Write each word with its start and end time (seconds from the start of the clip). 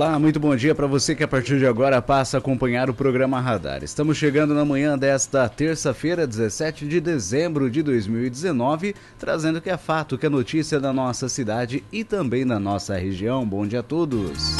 Olá, 0.00 0.18
muito 0.18 0.40
bom 0.40 0.56
dia 0.56 0.74
para 0.74 0.86
você 0.86 1.14
que 1.14 1.22
a 1.22 1.28
partir 1.28 1.58
de 1.58 1.66
agora 1.66 2.00
passa 2.00 2.38
a 2.38 2.40
acompanhar 2.40 2.88
o 2.88 2.94
programa 2.94 3.38
Radar. 3.38 3.84
Estamos 3.84 4.16
chegando 4.16 4.54
na 4.54 4.64
manhã 4.64 4.96
desta 4.96 5.46
terça-feira, 5.46 6.26
17 6.26 6.88
de 6.88 7.02
dezembro 7.02 7.70
de 7.70 7.82
2019, 7.82 8.94
trazendo 9.18 9.58
o 9.58 9.60
que 9.60 9.68
é 9.68 9.76
fato, 9.76 10.16
que 10.16 10.24
é 10.24 10.30
notícia 10.30 10.80
da 10.80 10.90
nossa 10.90 11.28
cidade 11.28 11.84
e 11.92 12.02
também 12.02 12.46
da 12.46 12.58
nossa 12.58 12.96
região. 12.96 13.46
Bom 13.46 13.66
dia 13.66 13.80
a 13.80 13.82
todos. 13.82 14.56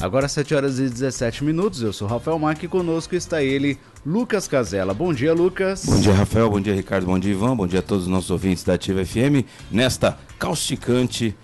Agora 0.00 0.28
7 0.28 0.54
horas 0.54 0.78
e 0.78 0.88
17 0.88 1.42
minutos, 1.42 1.82
eu 1.82 1.92
sou 1.92 2.06
Rafael 2.06 2.38
Mac 2.38 2.62
e 2.62 2.68
conosco 2.68 3.16
está 3.16 3.42
ele, 3.42 3.76
Lucas 4.06 4.46
Casella. 4.46 4.94
Bom 4.94 5.12
dia, 5.12 5.34
Lucas. 5.34 5.84
Bom 5.84 5.98
dia, 5.98 6.14
Rafael. 6.14 6.48
Bom 6.48 6.60
dia, 6.60 6.76
Ricardo. 6.76 7.06
Bom 7.06 7.18
dia, 7.18 7.32
Ivan. 7.32 7.56
Bom 7.56 7.66
dia 7.66 7.80
a 7.80 7.82
todos 7.82 8.04
os 8.04 8.08
nossos 8.08 8.30
ouvintes 8.30 8.62
da 8.62 8.74
Ativa 8.74 9.04
FM. 9.04 9.42
Nesta 9.68 10.16
causticante 10.38 11.34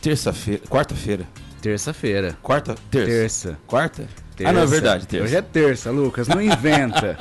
terça-feira, 0.00 0.62
quarta-feira, 0.70 1.26
Terça-feira. 1.64 2.36
Quarta? 2.42 2.74
Terça. 2.90 3.08
Terça. 3.10 3.58
Quarta? 3.66 4.06
Terça. 4.36 4.50
Ah, 4.50 4.52
não, 4.52 4.64
é 4.64 4.66
verdade, 4.66 5.06
terça. 5.06 5.24
Hoje 5.24 5.36
é 5.36 5.40
terça, 5.40 5.90
Lucas, 5.90 6.28
não 6.28 6.42
inventa. 6.42 7.16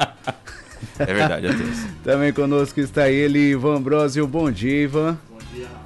é 1.00 1.06
verdade, 1.06 1.48
é 1.48 1.54
terça. 1.54 1.88
Também 2.04 2.34
conosco 2.34 2.78
está 2.82 3.10
ele, 3.10 3.40
Ivan 3.40 3.82
Brosio. 3.82 4.28
Bom 4.28 4.52
dia, 4.52 4.84
Ivan. 4.84 5.18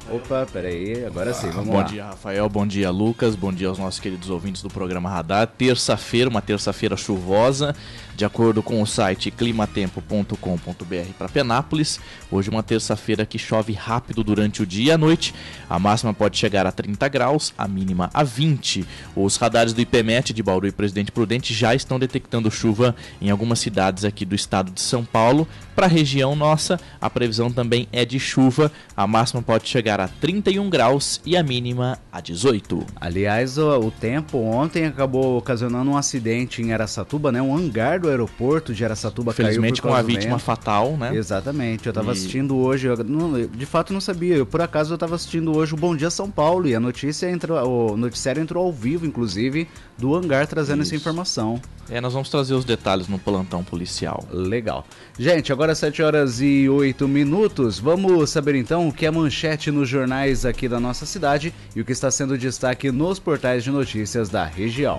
Opa, 0.10 0.48
peraí, 0.52 1.06
agora 1.06 1.34
sim, 1.34 1.50
vamos 1.50 1.68
bom 1.68 1.78
lá. 1.78 1.84
Bom 1.84 1.90
dia, 1.90 2.06
Rafael. 2.06 2.50
Bom 2.50 2.66
dia, 2.66 2.90
Lucas. 2.90 3.36
Bom 3.36 3.52
dia 3.52 3.68
aos 3.68 3.78
nossos 3.78 4.00
queridos 4.00 4.30
ouvintes 4.30 4.62
do 4.62 4.70
programa 4.70 5.10
Radar. 5.10 5.48
Terça-feira, 5.48 6.30
uma 6.30 6.42
terça-feira 6.42 6.96
chuvosa. 6.96 7.76
De 8.16 8.26
acordo 8.26 8.64
com 8.64 8.82
o 8.82 8.88
site 8.88 9.30
climatempo.com.br 9.30 11.14
para 11.20 11.30
Penápolis, 11.30 12.00
hoje 12.32 12.50
uma 12.50 12.64
terça-feira 12.64 13.28
que 13.28 13.38
chove 13.38 13.74
rápido 13.74 14.24
durante 14.24 14.64
o 14.64 14.66
dia 14.66 14.86
e 14.86 14.92
a 14.92 14.98
noite. 14.98 15.36
A 15.70 15.78
máxima 15.78 16.12
pode 16.16 16.36
chegar 16.36 16.66
a 16.66 16.72
30 16.72 17.08
graus, 17.10 17.54
a 17.56 17.68
mínima 17.68 18.10
a 18.12 18.24
20. 18.24 18.88
Os 19.16 19.36
radares 19.36 19.72
do 19.72 19.82
IPMET 19.82 20.34
de 20.34 20.42
Bauru 20.42 20.66
e 20.66 20.72
Presidente 20.72 21.12
Prudente 21.12 21.54
já 21.54 21.76
estão 21.76 22.00
detectando 22.00 22.50
chuva 22.50 22.96
em 23.22 23.30
algumas 23.30 23.60
cidades 23.60 24.04
aqui 24.04 24.26
do 24.26 24.34
estado 24.34 24.72
de 24.72 24.82
São 24.82 25.06
Paulo. 25.06 25.48
Para 25.76 25.86
a 25.86 25.90
região 25.90 26.36
nossa, 26.36 26.80
a 27.00 27.08
previsão 27.12 27.52
também 27.52 27.88
é 27.92 28.04
de 28.04 28.20
chuva. 28.20 28.72
A 28.96 29.06
máxima 29.06 29.44
pode 29.44 29.57
chegar 29.66 30.00
a 30.00 30.08
31 30.08 30.70
graus 30.70 31.22
e 31.26 31.38
a 31.38 31.44
mínima 31.44 32.00
a 32.12 32.20
18. 32.20 32.86
Aliás, 33.00 33.58
o, 33.58 33.80
o 33.80 33.92
tempo 33.92 34.38
ontem 34.38 34.86
acabou 34.86 35.38
ocasionando 35.38 35.92
um 35.92 35.98
acidente 35.98 36.62
em 36.62 36.74
Aracatuba, 36.74 37.32
né? 37.32 37.42
Um 37.42 37.56
hangar 37.56 38.00
do 38.00 38.10
aeroporto 38.10 38.74
de 38.74 38.84
Aracatuba 38.84 39.34
Felizmente 39.34 39.82
caiu 39.82 39.94
com 39.94 39.98
a 39.98 40.02
vítima 40.02 40.40
fatal, 40.40 40.98
né? 40.98 41.16
Exatamente. 41.16 41.88
Eu 41.88 41.92
estava 41.92 42.10
e... 42.10 42.12
assistindo 42.12 42.58
hoje, 42.58 42.88
eu, 42.88 42.98
não, 43.04 43.48
de 43.48 43.66
fato 43.66 43.94
não 43.94 44.02
sabia. 44.02 44.36
Eu, 44.36 44.46
por 44.46 44.62
acaso 44.62 44.92
eu 44.92 44.96
estava 44.96 45.16
assistindo 45.16 45.56
hoje 45.56 45.74
o 45.74 45.78
Bom 45.78 45.96
Dia 45.96 46.10
São 46.10 46.30
Paulo 46.30 46.68
e 46.68 46.76
a 46.76 46.80
notícia 46.80 47.30
entrou, 47.30 47.94
o 47.94 47.98
noticiário 47.98 48.42
entrou 48.42 48.66
ao 48.66 48.72
vivo, 48.72 49.06
inclusive, 49.06 49.68
do 49.98 50.16
hangar 50.16 50.48
trazendo 50.48 50.82
Isso. 50.84 50.94
essa 50.94 51.02
informação. 51.02 51.62
É, 51.90 52.02
nós 52.02 52.12
vamos 52.12 52.30
trazer 52.30 52.54
os 52.54 52.66
detalhes 52.66 53.08
no 53.08 53.18
plantão 53.18 53.64
policial. 53.64 54.26
Legal. 54.30 54.86
Gente, 55.18 55.54
agora 55.54 55.74
7 55.74 56.04
horas 56.04 56.42
e 56.42 56.68
8 56.68 57.08
minutos. 57.08 57.80
Vamos 57.80 58.30
saber 58.30 58.56
então 58.56 58.90
o 58.90 58.94
que 58.94 59.06
é 59.06 59.12
manchete 59.12 59.47
nos 59.72 59.88
jornais 59.88 60.46
aqui 60.46 60.68
da 60.68 60.80
nossa 60.80 61.06
cidade 61.06 61.54
e 61.76 61.82
o 61.82 61.86
que 61.86 61.92
está 61.92 62.12
sendo 62.12 62.38
destaque 62.38 62.92
nos 62.92 63.20
portais 63.20 63.64
de 63.64 63.72
notícias 63.72 64.30
da 64.30 64.46
região. 64.46 64.98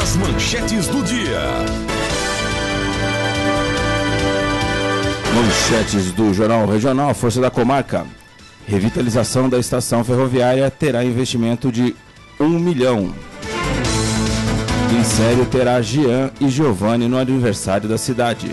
As 0.00 0.16
manchetes 0.16 0.86
do 0.88 1.02
dia. 1.02 1.40
Manchetes 5.34 6.12
do 6.12 6.32
Jornal 6.32 6.66
Regional 6.66 7.14
Força 7.14 7.40
da 7.40 7.50
Comarca. 7.50 8.06
Revitalização 8.66 9.48
da 9.48 9.58
estação 9.58 10.04
ferroviária 10.04 10.70
terá 10.70 11.04
investimento 11.04 11.72
de 11.72 11.94
1 12.38 12.48
milhão. 12.48 13.14
Sério 15.04 15.44
terá 15.44 15.80
Jean 15.82 16.30
e 16.40 16.48
Giovanni 16.48 17.06
no 17.06 17.18
aniversário 17.18 17.88
da 17.88 17.98
cidade. 17.98 18.50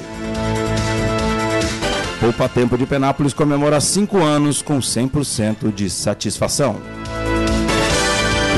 Poupa 2.21 2.47
Tempo 2.47 2.77
de 2.77 2.85
Penápolis 2.85 3.33
comemora 3.33 3.81
5 3.81 4.19
anos 4.19 4.61
com 4.61 4.77
100% 4.77 5.73
de 5.73 5.89
satisfação. 5.89 6.79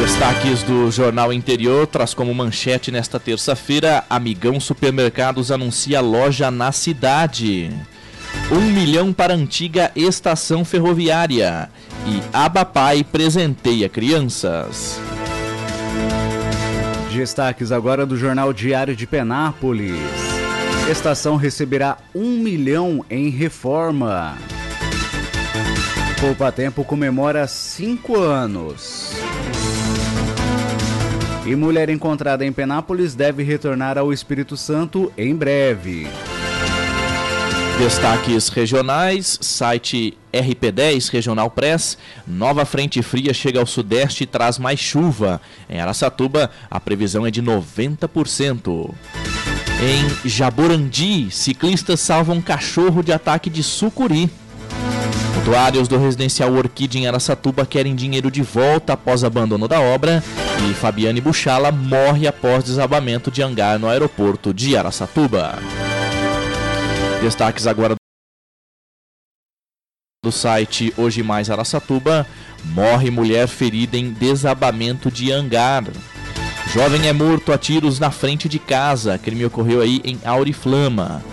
Destaques 0.01 0.63
do 0.63 0.91
Jornal 0.91 1.31
Interior 1.31 1.87
traz 1.87 2.13
como 2.13 2.35
manchete 2.35 2.91
nesta 2.91 3.21
terça-feira: 3.21 4.03
Amigão 4.09 4.59
Supermercados 4.59 5.49
anuncia 5.49 6.01
loja 6.01 6.51
na 6.51 6.73
cidade. 6.73 7.71
Um 8.51 8.59
milhão 8.59 9.13
para 9.13 9.31
a 9.31 9.37
antiga 9.37 9.93
estação 9.95 10.65
ferroviária. 10.65 11.69
E 12.05 12.21
Abapai 12.33 13.01
presenteia 13.01 13.87
crianças. 13.87 14.99
Destaques 17.13 17.71
agora 17.71 18.05
do 18.05 18.17
Jornal 18.17 18.51
Diário 18.51 18.93
de 18.93 19.07
Penápolis. 19.07 20.32
Estação 20.89 21.37
receberá 21.37 21.97
um 22.13 22.37
milhão 22.37 23.05
em 23.09 23.29
reforma. 23.29 24.37
Poupa 26.19 26.51
Tempo 26.51 26.83
comemora 26.83 27.47
cinco 27.47 28.19
anos. 28.19 29.11
E 31.45 31.55
mulher 31.55 31.89
encontrada 31.89 32.45
em 32.45 32.51
Penápolis 32.51 33.15
deve 33.15 33.43
retornar 33.43 33.97
ao 33.97 34.11
Espírito 34.11 34.57
Santo 34.57 35.11
em 35.17 35.33
breve. 35.33 36.05
Destaques 37.79 38.49
regionais, 38.49 39.39
site 39.41 40.17
RP10 40.33 41.09
Regional 41.09 41.49
Press, 41.49 41.97
nova 42.27 42.65
frente 42.65 43.01
fria 43.01 43.33
chega 43.33 43.59
ao 43.59 43.65
sudeste 43.65 44.23
e 44.23 44.27
traz 44.27 44.59
mais 44.59 44.79
chuva. 44.79 45.41
Em 45.69 45.79
Araçatuba, 45.79 46.51
a 46.69 46.79
previsão 46.79 47.25
é 47.25 47.31
de 47.31 47.41
90%. 47.41 48.93
Em 49.85 50.29
Jaborandi, 50.29 51.29
ciclistas 51.29 51.99
salvam 51.99 52.41
cachorro 52.41 53.03
de 53.03 53.11
ataque 53.11 53.49
de 53.49 53.61
sucuri. 53.61 54.29
Usuários 55.41 55.89
do 55.89 55.97
residencial 55.97 56.53
Orquídea 56.53 57.01
em 57.01 57.05
Araçatuba 57.05 57.65
querem 57.65 57.93
dinheiro 57.93 58.31
de 58.31 58.41
volta 58.41 58.93
após 58.93 59.25
abandono 59.25 59.67
da 59.67 59.81
obra. 59.81 60.23
E 60.69 60.73
Fabiane 60.73 61.19
Buchala 61.19 61.69
morre 61.69 62.25
após 62.25 62.63
desabamento 62.63 63.29
de 63.29 63.41
hangar 63.41 63.77
no 63.77 63.89
aeroporto 63.89 64.53
de 64.53 64.77
Araçatuba. 64.77 65.59
Destaques 67.21 67.67
agora 67.67 67.95
do 70.23 70.31
site 70.31 70.93
Hoje 70.95 71.21
Mais 71.21 71.49
Araçatuba. 71.49 72.25
Morre 72.63 73.11
mulher 73.11 73.49
ferida 73.49 73.97
em 73.97 74.13
desabamento 74.13 75.11
de 75.11 75.29
hangar. 75.29 75.83
Jovem 76.71 77.07
é 77.07 77.13
morto 77.13 77.51
a 77.51 77.57
tiros 77.57 77.99
na 77.99 78.11
frente 78.11 78.47
de 78.47 78.59
casa. 78.59 79.17
Crime 79.17 79.45
ocorreu 79.45 79.81
aí 79.81 80.01
em 80.03 80.19
Auriflama. 80.23 81.23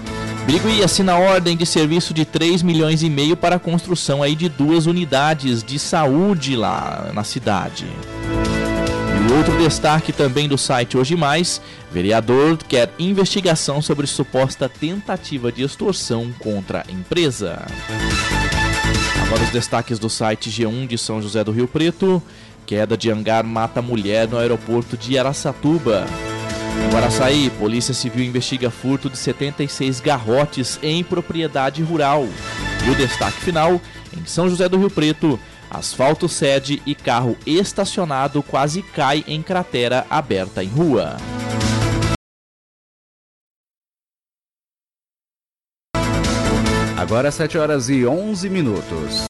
Brigui 0.45 0.83
assina 0.83 1.17
ordem 1.17 1.57
de 1.57 1.65
serviço 1.65 2.13
de 2.13 2.25
3 2.25 2.63
milhões 2.63 3.03
e 3.03 3.11
meio 3.11 3.37
para 3.37 3.57
a 3.57 3.59
construção 3.59 4.23
aí 4.23 4.35
de 4.35 4.49
duas 4.49 4.87
unidades 4.87 5.63
de 5.63 5.79
saúde 5.79 6.57
lá 6.57 7.11
na 7.15 7.23
cidade. 7.23 7.87
E 7.87 9.33
outro 9.33 9.57
destaque 9.59 10.13
também 10.13 10.49
do 10.49 10.59
site 10.59 10.99
Hoje 10.99 11.15
Mais, 11.15 11.61
vereador 11.93 12.59
quer 12.69 12.91
investigação 12.99 13.81
sobre 13.81 14.07
suposta 14.07 14.69
tentativa 14.69 15.53
de 15.53 15.63
extorsão 15.63 16.33
contra 16.41 16.85
a 16.87 16.93
empresa. 16.93 17.65
Agora 19.31 19.45
os 19.45 19.51
destaques 19.51 19.97
do 20.01 20.11
site 20.11 20.51
G1 20.51 20.89
de 20.89 20.99
São 20.99 21.23
José 21.23 21.45
do 21.45 21.53
Rio 21.53 21.69
Preto. 21.69 22.21
Queda 22.67 22.97
de 22.97 23.13
hangar 23.13 23.45
mata 23.45 23.81
mulher 23.81 24.27
no 24.27 24.37
aeroporto 24.37 24.97
de 24.97 25.17
Araçatuba. 25.17 26.05
Guaraçaí, 26.91 27.49
Polícia 27.51 27.95
Civil 27.95 28.25
investiga 28.25 28.71
furto 28.71 29.09
de 29.09 29.17
76 29.17 30.01
garrotes 30.01 30.81
em 30.83 31.05
propriedade 31.05 31.81
rural. 31.81 32.27
E 32.85 32.91
o 32.91 32.95
destaque 32.97 33.41
final, 33.41 33.81
em 34.19 34.27
São 34.27 34.51
José 34.51 34.69
do 34.69 34.79
Rio 34.79 34.91
Preto, 34.91 35.39
asfalto 35.71 36.29
cede 36.29 36.83
e 36.85 36.93
carro 36.93 37.37
estacionado 37.47 38.43
quase 38.43 38.83
cai 38.83 39.23
em 39.29 39.41
cratera 39.43 40.05
aberta 40.11 40.65
em 40.65 40.69
rua. 40.69 41.17
Agora 47.11 47.33
7 47.33 47.59
horas 47.59 47.89
e 47.89 48.07
11 48.07 48.49
minutos. 48.49 49.30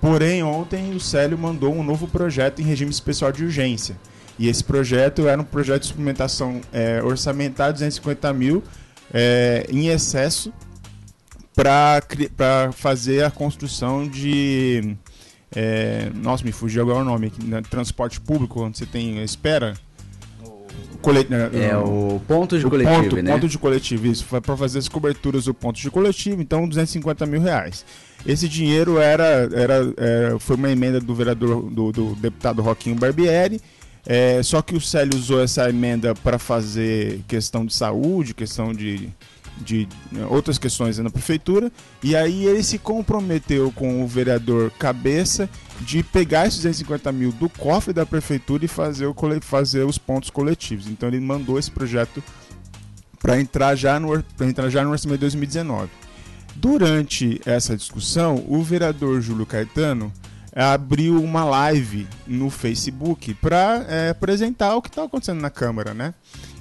Porém, 0.00 0.42
ontem 0.42 0.94
o 0.94 1.00
Célio 1.00 1.36
mandou 1.36 1.74
um 1.74 1.82
novo 1.82 2.06
projeto 2.06 2.60
em 2.60 2.64
regime 2.64 2.90
especial 2.90 3.32
de 3.32 3.44
urgência. 3.44 3.96
E 4.38 4.48
esse 4.48 4.62
projeto 4.62 5.26
era 5.26 5.40
um 5.40 5.44
projeto 5.44 5.82
de 5.82 5.88
suplementação 5.88 6.60
é, 6.72 7.02
orçamentária, 7.02 7.72
250 7.72 8.32
mil, 8.32 8.62
é, 9.12 9.66
em 9.70 9.88
excesso, 9.88 10.52
para 11.54 12.70
fazer 12.72 13.24
a 13.24 13.30
construção 13.30 14.06
de 14.06 14.94
é, 15.58 16.10
nossa, 16.14 16.44
me 16.44 16.52
fugiu 16.52 16.82
agora 16.82 16.98
o 16.98 17.04
nome 17.04 17.28
aqui. 17.28 17.42
Né? 17.42 17.62
Transporte 17.62 18.20
público, 18.20 18.62
onde 18.62 18.76
você 18.76 18.84
tem 18.84 19.22
espera. 19.24 19.72
Colete, 21.00 21.30
né? 21.30 21.48
É 21.52 21.76
o 21.78 22.20
ponto 22.28 22.58
de 22.58 22.66
o 22.66 22.70
coletivo, 22.70 23.02
ponto, 23.02 23.22
né? 23.22 23.32
Ponto 23.32 23.48
de 23.48 23.58
coletivo, 23.58 24.06
isso. 24.06 24.26
Foi 24.26 24.38
para 24.40 24.54
fazer 24.54 24.80
as 24.80 24.88
coberturas 24.88 25.46
do 25.46 25.54
ponto 25.54 25.80
de 25.80 25.90
coletivo, 25.90 26.42
então 26.42 26.68
250 26.68 27.24
mil 27.24 27.40
reais. 27.40 27.86
Esse 28.26 28.46
dinheiro 28.48 28.98
era, 28.98 29.48
era, 29.52 29.94
era 29.96 30.38
foi 30.38 30.56
uma 30.56 30.70
emenda 30.70 31.00
do 31.00 31.14
vereador, 31.14 31.62
do, 31.70 31.90
do 31.90 32.14
deputado 32.16 32.60
Roquinho 32.60 32.96
Barbieri. 32.96 33.58
É, 34.04 34.42
só 34.42 34.60
que 34.60 34.76
o 34.76 34.80
Célio 34.80 35.16
usou 35.16 35.42
essa 35.42 35.68
emenda 35.70 36.14
para 36.14 36.38
fazer 36.38 37.20
questão 37.26 37.64
de 37.64 37.72
saúde, 37.72 38.34
questão 38.34 38.74
de 38.74 39.08
de 39.58 39.88
né, 40.12 40.26
outras 40.26 40.58
questões 40.58 40.98
na 40.98 41.10
prefeitura, 41.10 41.70
e 42.02 42.14
aí 42.14 42.44
ele 42.44 42.62
se 42.62 42.78
comprometeu 42.78 43.72
com 43.72 44.02
o 44.02 44.06
vereador 44.06 44.70
Cabeça 44.78 45.48
de 45.80 46.02
pegar 46.02 46.46
esses 46.46 46.58
250 46.58 47.12
mil 47.12 47.32
do 47.32 47.48
cofre 47.48 47.92
da 47.92 48.06
prefeitura 48.06 48.64
e 48.64 48.68
fazer, 48.68 49.06
o, 49.06 49.14
fazer 49.40 49.84
os 49.84 49.98
pontos 49.98 50.30
coletivos. 50.30 50.86
Então 50.86 51.08
ele 51.08 51.20
mandou 51.20 51.58
esse 51.58 51.70
projeto 51.70 52.22
para 53.18 53.40
entrar, 53.40 53.74
já 53.74 53.98
no, 53.98 54.14
entrar 54.40 54.68
já 54.70 54.84
no 54.84 54.90
orçamento 54.90 55.18
de 55.18 55.22
2019. 55.22 55.88
Durante 56.54 57.40
essa 57.44 57.76
discussão, 57.76 58.42
o 58.48 58.62
vereador 58.62 59.20
Júlio 59.20 59.44
Caetano 59.44 60.12
abriu 60.54 61.22
uma 61.22 61.44
live 61.44 62.06
no 62.26 62.48
Facebook 62.48 63.34
para 63.34 63.84
é, 63.88 64.08
apresentar 64.08 64.74
o 64.74 64.80
que 64.80 64.88
está 64.88 65.04
acontecendo 65.04 65.40
na 65.40 65.50
Câmara, 65.50 65.92
né? 65.92 66.14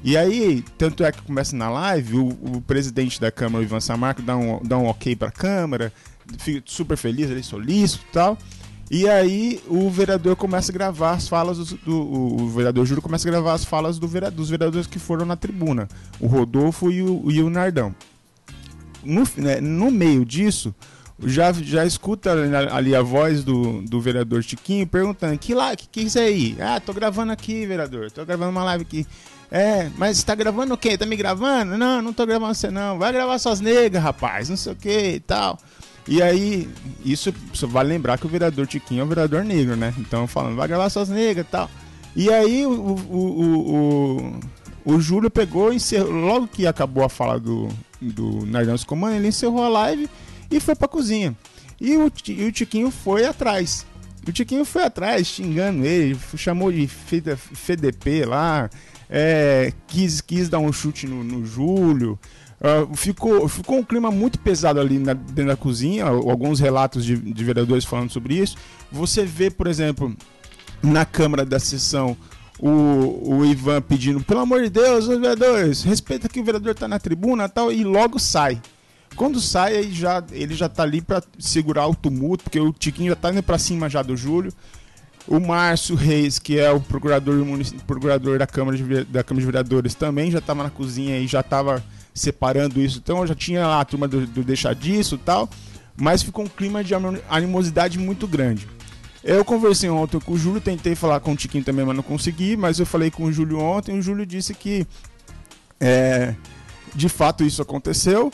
E 0.06 0.16
aí, 0.16 0.64
tanto 0.78 1.04
é 1.04 1.12
que 1.12 1.20
começa 1.24 1.56
na 1.56 1.68
live, 1.68 2.18
o, 2.18 2.28
o 2.28 2.62
presidente 2.62 3.20
da 3.20 3.32
Câmara, 3.32 3.64
Ivan 3.64 3.80
Samarco, 3.80 4.22
dá 4.22 4.38
um, 4.38 4.62
dá 4.62 4.78
um 4.78 4.86
ok 4.86 5.16
para 5.16 5.30
a 5.30 5.32
Câmara, 5.32 5.92
fica 6.38 6.62
super 6.64 6.96
feliz, 6.96 7.28
ele 7.28 7.42
solícito 7.42 8.06
e 8.08 8.12
tal. 8.14 8.38
E 8.92 9.10
aí 9.10 9.60
o 9.68 9.90
vereador 9.90 10.36
começa 10.36 10.72
a 10.72 10.74
gravar 10.74 11.14
as 11.14 11.28
falas 11.28 11.58
do, 11.58 11.78
do 11.78 12.44
o 12.44 12.48
vereador 12.50 12.86
Júlio 12.86 13.02
começa 13.02 13.28
a 13.28 13.32
gravar 13.32 13.54
as 13.54 13.66
falas 13.66 13.98
do 13.98 14.08
vereador, 14.08 14.38
dos 14.38 14.52
vereadores 14.52 14.86
que 14.86 15.00
foram 15.00 15.26
na 15.26 15.36
tribuna, 15.36 15.88
o 16.20 16.28
Rodolfo 16.28 16.92
e 16.92 17.02
o, 17.02 17.24
e 17.32 17.42
o 17.42 17.50
Nardão. 17.50 17.96
No, 19.04 19.24
né, 19.38 19.60
no 19.60 19.90
meio 19.90 20.24
disso, 20.24 20.74
já, 21.20 21.54
já 21.54 21.86
escuta 21.86 22.32
ali 22.72 22.96
a 22.96 23.02
voz 23.02 23.44
do, 23.44 23.82
do 23.82 24.02
vereador 24.02 24.44
Tiquinho 24.44 24.86
perguntando: 24.86 25.38
que 25.38 25.54
lá, 25.54 25.76
que, 25.76 25.88
que 25.88 26.00
é 26.02 26.04
isso 26.04 26.20
aí? 26.20 26.58
Ah, 26.60 26.80
tô 26.80 26.94
gravando 26.94 27.32
aqui, 27.32 27.66
vereador, 27.66 28.12
tô 28.12 28.26
gravando 28.26 28.52
uma 28.52 28.64
live 28.64 28.84
aqui. 28.84 29.08
É, 29.52 29.90
mas 29.98 30.22
tá 30.24 30.36
gravando 30.36 30.74
o 30.74 30.78
quê? 30.78 30.98
Tá 30.98 31.06
me 31.06 31.16
gravando? 31.16 31.78
Não, 31.78 32.02
não 32.02 32.12
tô 32.12 32.26
gravando 32.26 32.54
você 32.54 32.70
não. 32.70 32.98
Vai 32.98 33.14
gravar 33.14 33.40
suas 33.40 33.62
negras, 33.62 34.04
rapaz, 34.04 34.50
não 34.50 34.58
sei 34.58 34.74
o 34.74 34.76
que 34.76 35.12
e 35.16 35.20
tal. 35.20 35.58
E 36.08 36.22
aí, 36.22 36.70
isso, 37.04 37.34
isso 37.54 37.68
vale 37.68 37.90
lembrar 37.90 38.18
que 38.18 38.26
o 38.26 38.30
vereador 38.30 38.68
Tiquinho 38.68 39.02
é 39.02 39.04
um 39.04 39.08
vereador 39.08 39.44
negro, 39.44 39.76
né? 39.76 39.94
Então, 39.98 40.28
falando, 40.28 40.56
vai 40.56 40.68
gravar 40.68 40.90
suas 40.90 41.10
negras 41.10 41.46
e 41.46 41.50
tal. 41.50 41.70
E 42.16 42.32
aí, 42.32 42.66
o, 42.66 42.72
o, 42.72 44.40
o, 44.86 44.94
o, 44.94 45.00
Júlio 45.00 45.32
pegou, 45.32 45.74
encerrou, 45.74 46.12
logo 46.12 46.48
que 46.48 46.68
acabou 46.68 47.04
a 47.04 47.10
fala 47.10 47.40
do, 47.40 47.70
do 48.00 48.46
Nardão 48.46 48.76
Comando, 48.86 49.16
ele 49.16 49.30
encerrou 49.30 49.64
a 49.64 49.70
live 49.70 50.10
e 50.50 50.60
foi 50.60 50.76
pra 50.76 50.88
cozinha. 50.88 51.36
E 51.80 51.98
o, 51.98 52.12
e 52.28 52.46
o 52.46 52.52
Tiquinho 52.52 52.90
foi 52.92 53.26
atrás. 53.26 53.86
O 54.28 54.32
Tiquinho 54.32 54.66
foi 54.66 54.84
atrás, 54.84 55.28
xingando 55.28 55.86
ele, 55.86 56.18
chamou 56.36 56.72
de 56.72 56.88
FDP 56.88 58.26
lá, 58.26 58.70
é, 59.10 59.72
quis, 59.88 60.20
quis 60.20 60.50
dar 60.50 60.60
um 60.60 60.74
chute 60.74 61.06
no, 61.06 61.24
no 61.24 61.46
Júlio. 61.46 62.20
Uh, 62.56 62.96
ficou, 62.96 63.48
ficou 63.48 63.78
um 63.78 63.84
clima 63.84 64.10
muito 64.10 64.40
pesado 64.40 64.80
ali 64.80 64.98
na, 64.98 65.14
dentro 65.14 65.48
da 65.48 65.58
cozinha, 65.58 66.06
alguns 66.06 66.60
relatos 66.60 67.06
de, 67.06 67.16
de 67.18 67.44
vereadores 67.44 67.86
falando 67.86 68.12
sobre 68.12 68.36
isso. 68.36 68.58
Você 68.92 69.26
vê, 69.26 69.52
por 69.52 69.68
exemplo, 69.68 70.16
na 70.82 71.06
Câmara 71.06 71.46
da 71.46 71.60
Sessão, 71.60 72.18
o, 72.58 73.36
o 73.36 73.46
Ivan 73.46 73.82
pedindo, 73.82 74.24
pelo 74.24 74.40
amor 74.40 74.64
de 74.64 74.70
Deus, 74.70 75.08
os 75.08 75.20
vereadores, 75.20 75.84
respeita 75.84 76.30
que 76.30 76.40
o 76.40 76.44
vereador 76.44 76.72
está 76.72 76.88
na 76.88 76.98
tribuna 76.98 77.50
tal, 77.50 77.72
e 77.72 77.84
logo 77.84 78.18
sai. 78.18 78.62
Quando 79.16 79.40
sai, 79.40 79.92
já, 79.92 80.24
ele 80.32 80.54
já 80.54 80.68
tá 80.68 80.84
ali 80.84 81.02
para 81.02 81.24
segurar 81.40 81.88
o 81.88 81.96
tumulto, 81.96 82.44
porque 82.44 82.60
o 82.60 82.74
Tiquinho 82.74 83.10
já 83.10 83.16
tá 83.16 83.32
indo 83.32 83.42
para 83.42 83.58
cima 83.58 83.90
já 83.90 84.02
do 84.02 84.16
Júlio. 84.18 84.52
O 85.28 85.40
Márcio 85.40 85.96
Reis, 85.96 86.38
que 86.38 86.60
é 86.60 86.70
o 86.70 86.80
procurador, 86.80 87.36
procurador 87.88 88.38
da, 88.38 88.46
Câmara 88.46 88.78
de, 88.78 89.06
da 89.06 89.24
Câmara 89.24 89.42
de 89.42 89.46
Vereadores, 89.46 89.96
também 89.96 90.30
já 90.30 90.40
estava 90.40 90.64
na 90.64 90.70
cozinha 90.70 91.18
e 91.18 91.26
já 91.26 91.40
estava 91.40 91.84
separando 92.14 92.80
isso. 92.82 93.00
Então 93.04 93.26
já 93.26 93.34
tinha 93.34 93.66
lá 93.66 93.82
a 93.82 93.86
turma 93.86 94.08
do, 94.08 94.28
do 94.28 94.44
deixar 94.44 94.76
disso 94.76 95.16
e 95.16 95.20
tal. 95.20 95.50
Mas 95.98 96.22
ficou 96.22 96.44
um 96.44 96.48
clima 96.48 96.84
de 96.84 96.94
animosidade 97.30 97.98
muito 97.98 98.28
grande. 98.28 98.68
Eu 99.24 99.44
conversei 99.44 99.90
ontem 99.90 100.20
com 100.20 100.34
o 100.34 100.38
Júlio, 100.38 100.62
tentei 100.62 100.94
falar 100.94 101.20
com 101.22 101.32
o 101.32 101.36
Tiquinho 101.36 101.64
também, 101.64 101.86
mas 101.86 101.96
não 101.96 102.04
consegui. 102.04 102.56
Mas 102.56 102.80
eu 102.80 102.86
falei 102.86 103.10
com 103.10 103.24
o 103.24 103.32
Júlio 103.32 103.60
ontem 103.60 103.96
e 103.96 104.00
o 104.00 104.02
Júlio 104.02 104.26
disse 104.26 104.54
que 104.54 104.86
é, 105.80 106.36
de 106.94 107.10
fato 107.10 107.44
isso 107.44 107.62
aconteceu. 107.62 108.32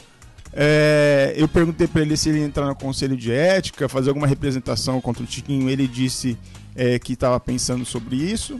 É, 0.54 1.34
eu 1.38 1.48
perguntei 1.48 1.88
para 1.88 2.02
ele 2.02 2.18
se 2.18 2.30
ele 2.30 2.40
ia 2.40 2.46
entrar 2.46 2.66
no 2.66 2.76
conselho 2.76 3.16
de 3.16 3.32
ética, 3.32 3.88
fazer 3.88 4.10
alguma 4.10 4.28
representação 4.28 5.00
contra 5.00 5.24
o 5.24 5.26
Tiquinho. 5.26 5.70
Ele 5.70 5.88
disse 5.88 6.38
é, 6.76 7.00
que 7.00 7.14
estava 7.14 7.40
pensando 7.40 7.86
sobre 7.86 8.16
isso, 8.16 8.60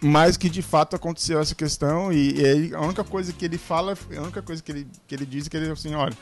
mas 0.00 0.36
que 0.36 0.48
de 0.48 0.62
fato 0.62 0.96
aconteceu 0.96 1.40
essa 1.40 1.54
questão 1.54 2.12
e, 2.12 2.40
e, 2.40 2.74
a 2.74 2.80
única 2.80 3.04
coisa 3.04 3.32
que 3.32 3.44
ele 3.44 3.58
fala, 3.58 3.96
a 4.16 4.22
única 4.22 4.42
coisa 4.42 4.62
que 4.62 4.72
ele, 4.72 4.86
que 5.06 5.14
ele 5.14 5.26
diz 5.26 5.46
é 5.46 5.50
que 5.50 5.56
ele 5.56 5.70
assim, 5.70 5.94
olha, 5.94 6.16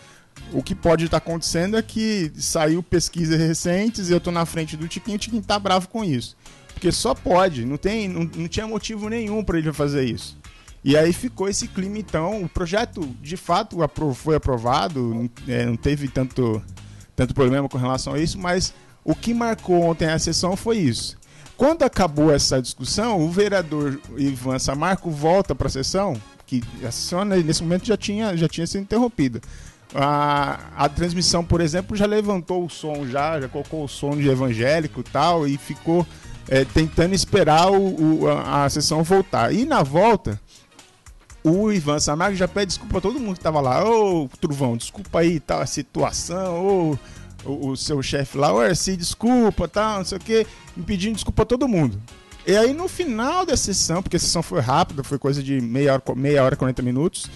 o 0.52 0.62
que 0.62 0.74
pode 0.74 1.04
estar 1.04 1.20
tá 1.20 1.26
acontecendo 1.26 1.76
é 1.76 1.82
que 1.82 2.32
saiu 2.36 2.82
pesquisas 2.82 3.38
recentes 3.38 4.08
e 4.08 4.12
eu 4.12 4.18
estou 4.18 4.32
na 4.32 4.46
frente 4.46 4.76
do 4.76 4.88
Tiquinho, 4.88 5.16
o 5.16 5.20
Tiquinho 5.20 5.42
tá 5.42 5.58
bravo 5.58 5.88
com 5.88 6.04
isso. 6.04 6.36
Porque 6.72 6.92
só 6.92 7.12
pode, 7.12 7.64
não, 7.64 7.76
tem, 7.76 8.08
não, 8.08 8.30
não 8.36 8.46
tinha 8.46 8.66
motivo 8.66 9.08
nenhum 9.08 9.42
para 9.42 9.58
ele 9.58 9.72
fazer 9.72 10.04
isso. 10.04 10.37
E 10.84 10.96
aí 10.96 11.12
ficou 11.12 11.48
esse 11.48 11.68
clima, 11.68 11.98
então. 11.98 12.42
O 12.42 12.48
projeto, 12.48 13.00
de 13.20 13.36
fato, 13.36 13.76
foi 14.14 14.36
aprovado, 14.36 15.30
é, 15.46 15.66
não 15.66 15.76
teve 15.76 16.08
tanto, 16.08 16.62
tanto 17.16 17.34
problema 17.34 17.68
com 17.68 17.78
relação 17.78 18.14
a 18.14 18.18
isso, 18.18 18.38
mas 18.38 18.72
o 19.04 19.14
que 19.14 19.34
marcou 19.34 19.82
ontem 19.82 20.06
a 20.06 20.18
sessão 20.18 20.56
foi 20.56 20.78
isso. 20.78 21.16
Quando 21.56 21.82
acabou 21.82 22.32
essa 22.32 22.62
discussão, 22.62 23.20
o 23.20 23.30
vereador 23.30 24.00
Ivan 24.16 24.58
Samarco 24.60 25.10
volta 25.10 25.54
para 25.54 25.66
a 25.66 25.70
sessão, 25.70 26.14
que 26.46 26.62
a 26.84 26.90
sessão 26.92 27.24
nesse 27.24 27.62
momento 27.62 27.84
já 27.84 27.96
tinha, 27.96 28.36
já 28.36 28.48
tinha 28.48 28.66
sido 28.66 28.82
interrompida. 28.82 29.40
A, 29.94 30.60
a 30.76 30.88
transmissão, 30.88 31.44
por 31.44 31.60
exemplo, 31.60 31.96
já 31.96 32.06
levantou 32.06 32.64
o 32.64 32.68
som, 32.68 33.06
já, 33.06 33.40
já 33.40 33.48
colocou 33.48 33.84
o 33.84 33.88
som 33.88 34.10
de 34.10 34.28
evangélico 34.28 35.02
tal, 35.02 35.48
e 35.48 35.58
ficou 35.58 36.06
é, 36.48 36.64
tentando 36.64 37.14
esperar 37.14 37.70
o, 37.70 38.20
o, 38.22 38.28
a, 38.28 38.64
a 38.64 38.70
sessão 38.70 39.02
voltar. 39.02 39.52
E 39.52 39.64
na 39.64 39.82
volta, 39.82 40.40
o 41.50 41.72
Ivan 41.72 41.98
Samargo 41.98 42.36
já 42.36 42.48
pede 42.48 42.66
desculpa 42.66 42.98
a 42.98 43.00
todo 43.00 43.20
mundo 43.20 43.36
que 43.36 43.42
tava 43.42 43.60
lá. 43.60 43.84
Ô, 43.84 44.24
oh, 44.24 44.36
Truvão, 44.38 44.76
desculpa 44.76 45.20
aí 45.20 45.40
tal 45.40 45.60
a 45.60 45.66
situação. 45.66 46.66
Ô, 46.66 46.98
oh, 47.44 47.50
o, 47.50 47.68
o, 47.70 47.76
seu 47.76 48.02
chefe 48.02 48.36
lá, 48.36 48.52
ô, 48.52 48.60
Arci, 48.60 48.96
desculpa, 48.96 49.68
tal, 49.68 49.98
não 49.98 50.04
sei 50.04 50.18
o 50.18 50.20
quê. 50.20 50.46
Me 50.76 50.82
pedindo 50.84 51.14
desculpa 51.14 51.42
a 51.42 51.46
todo 51.46 51.68
mundo. 51.68 52.00
E 52.46 52.56
aí 52.56 52.72
no 52.72 52.88
final 52.88 53.44
da 53.44 53.56
sessão, 53.56 54.02
porque 54.02 54.16
a 54.16 54.20
sessão 54.20 54.42
foi 54.42 54.60
rápida, 54.60 55.04
foi 55.04 55.18
coisa 55.18 55.42
de 55.42 55.60
meia 55.60 55.92
hora, 55.92 56.02
meia 56.16 56.42
hora 56.44 56.56
40 56.56 56.82
minutos. 56.82 57.26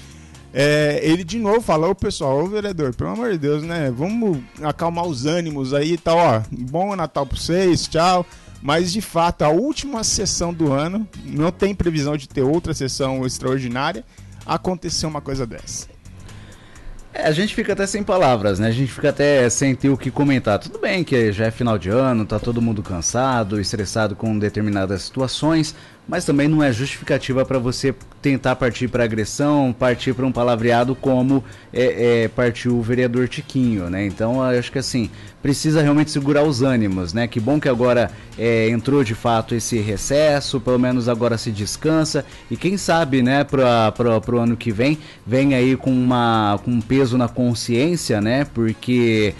É, 0.54 1.00
ele 1.02 1.24
de 1.24 1.38
novo 1.38 1.60
falou, 1.60 1.90
ô 1.90 1.94
pessoal, 1.94 2.42
ô 2.42 2.46
vereador, 2.46 2.94
pelo 2.94 3.10
amor 3.10 3.32
de 3.32 3.38
Deus, 3.38 3.62
né? 3.62 3.90
Vamos 3.90 4.38
acalmar 4.62 5.06
os 5.06 5.24
ânimos 5.26 5.72
aí 5.72 5.92
e 5.92 5.98
tal, 5.98 6.18
ó. 6.18 6.42
Bom 6.50 6.94
Natal 6.94 7.26
pra 7.26 7.36
vocês, 7.36 7.86
tchau. 7.86 8.26
Mas 8.62 8.92
de 8.92 9.00
fato, 9.00 9.42
a 9.42 9.48
última 9.48 10.04
sessão 10.04 10.54
do 10.54 10.72
ano, 10.72 11.06
não 11.24 11.50
tem 11.50 11.74
previsão 11.74 12.16
de 12.16 12.28
ter 12.28 12.42
outra 12.42 12.72
sessão 12.72 13.26
extraordinária, 13.26 14.04
aconteceu 14.46 15.08
uma 15.08 15.20
coisa 15.20 15.44
dessa. 15.44 15.90
É, 17.14 17.26
a 17.26 17.32
gente 17.32 17.54
fica 17.54 17.74
até 17.74 17.86
sem 17.86 18.02
palavras, 18.02 18.58
né? 18.58 18.68
A 18.68 18.72
gente 18.72 18.90
fica 18.90 19.10
até 19.10 19.50
sem 19.50 19.74
ter 19.74 19.90
o 19.90 19.98
que 19.98 20.10
comentar. 20.10 20.58
Tudo 20.58 20.78
bem 20.78 21.04
que 21.04 21.30
já 21.30 21.46
é 21.46 21.50
final 21.50 21.76
de 21.76 21.90
ano, 21.90 22.24
tá 22.24 22.38
todo 22.38 22.62
mundo 22.62 22.82
cansado, 22.82 23.60
estressado 23.60 24.16
com 24.16 24.38
determinadas 24.38 25.02
situações, 25.02 25.74
mas 26.06 26.24
também 26.24 26.48
não 26.48 26.62
é 26.62 26.72
justificativa 26.72 27.44
para 27.44 27.58
você 27.58 27.94
tentar 28.20 28.56
partir 28.56 28.88
para 28.88 29.04
agressão, 29.04 29.74
partir 29.76 30.14
para 30.14 30.26
um 30.26 30.32
palavreado 30.32 30.94
como 30.94 31.44
é, 31.72 32.24
é, 32.24 32.28
partiu 32.28 32.76
o 32.76 32.82
vereador 32.82 33.28
Tiquinho, 33.28 33.88
né? 33.88 34.04
Então 34.04 34.42
acho 34.42 34.70
que 34.70 34.78
assim 34.78 35.10
precisa 35.42 35.82
realmente 35.82 36.10
segurar 36.10 36.44
os 36.44 36.62
ânimos, 36.62 37.12
né? 37.12 37.26
Que 37.26 37.40
bom 37.40 37.58
que 37.58 37.68
agora 37.68 38.10
é, 38.38 38.68
entrou 38.68 39.02
de 39.02 39.14
fato 39.14 39.54
esse 39.54 39.78
recesso, 39.78 40.60
pelo 40.60 40.78
menos 40.78 41.08
agora 41.08 41.38
se 41.38 41.50
descansa 41.50 42.24
e 42.50 42.56
quem 42.56 42.76
sabe, 42.76 43.22
né? 43.22 43.44
Para 43.44 43.92
o 44.28 44.38
ano 44.38 44.56
que 44.56 44.70
vem 44.70 44.98
vem 45.26 45.54
aí 45.54 45.76
com 45.76 45.90
uma 45.90 46.60
com 46.64 46.72
um 46.72 46.80
peso 46.80 47.16
na 47.16 47.28
consciência, 47.28 48.20
né? 48.20 48.44
Porque 48.44 49.34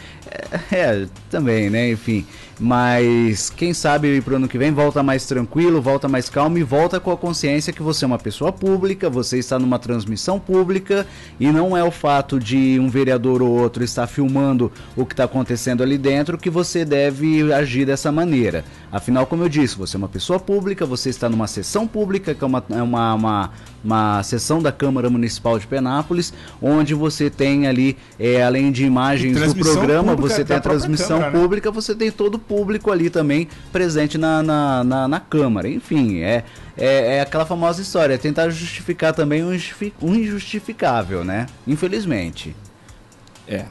é, 0.70 0.76
é 0.76 1.06
também, 1.28 1.70
né? 1.70 1.90
Enfim. 1.90 2.24
Mas 2.62 3.50
quem 3.50 3.74
sabe 3.74 4.20
pro 4.20 4.36
ano 4.36 4.46
que 4.46 4.56
vem 4.56 4.70
volta 4.70 5.02
mais 5.02 5.26
tranquilo, 5.26 5.82
volta 5.82 6.08
mais 6.08 6.30
calmo 6.30 6.56
e 6.58 6.62
volta 6.62 7.00
com 7.00 7.10
a 7.10 7.16
consciência 7.16 7.72
que 7.72 7.82
você 7.82 8.04
é 8.04 8.06
uma 8.06 8.20
pessoa 8.20 8.52
pública, 8.52 9.10
você 9.10 9.36
está 9.36 9.58
numa 9.58 9.80
transmissão 9.80 10.38
pública 10.38 11.04
e 11.40 11.50
não 11.50 11.76
é 11.76 11.82
o 11.82 11.90
fato 11.90 12.38
de 12.38 12.78
um 12.78 12.88
vereador 12.88 13.42
ou 13.42 13.50
outro 13.50 13.82
estar 13.82 14.06
filmando 14.06 14.70
o 14.94 15.04
que 15.04 15.12
está 15.12 15.24
acontecendo 15.24 15.82
ali 15.82 15.98
dentro 15.98 16.38
que 16.38 16.48
você 16.48 16.84
deve 16.84 17.52
agir 17.52 17.84
dessa 17.84 18.12
maneira. 18.12 18.64
Afinal, 18.92 19.26
como 19.26 19.42
eu 19.42 19.48
disse, 19.48 19.76
você 19.76 19.96
é 19.96 19.98
uma 19.98 20.08
pessoa 20.08 20.38
pública, 20.38 20.86
você 20.86 21.10
está 21.10 21.28
numa 21.28 21.48
sessão 21.48 21.84
pública, 21.84 22.32
que 22.32 22.44
é 22.44 22.46
uma, 22.46 22.64
é 22.70 22.82
uma, 22.82 23.14
uma, 23.14 23.50
uma 23.84 24.22
sessão 24.22 24.62
da 24.62 24.70
Câmara 24.70 25.10
Municipal 25.10 25.58
de 25.58 25.66
Penápolis, 25.66 26.32
onde 26.60 26.94
você 26.94 27.28
tem 27.28 27.66
ali, 27.66 27.96
é, 28.18 28.42
além 28.42 28.70
de 28.70 28.84
imagens 28.84 29.52
do 29.52 29.54
programa, 29.56 30.14
você 30.14 30.44
tem 30.44 30.56
a 30.56 30.60
transmissão 30.60 31.18
Câmara, 31.18 31.30
né? 31.32 31.40
pública, 31.40 31.70
né? 31.70 31.74
você 31.74 31.94
tem 31.94 32.10
todo 32.10 32.36
o 32.36 32.38
público 32.38 32.90
ali 32.90 33.10
também 33.10 33.48
presente 33.72 34.16
na, 34.16 34.42
na, 34.42 34.84
na, 34.84 35.08
na 35.08 35.20
Câmara. 35.20 35.68
Enfim, 35.68 36.20
é, 36.20 36.44
é, 36.76 37.16
é, 37.16 37.20
aquela 37.20 37.44
famosa 37.44 37.82
história, 37.82 38.14
é 38.14 38.18
tentar 38.18 38.48
justificar 38.50 39.12
também 39.12 39.42
o 39.42 39.52
injustificável, 40.14 41.24
né? 41.24 41.46
Infelizmente. 41.66 42.54
É. 43.46 43.64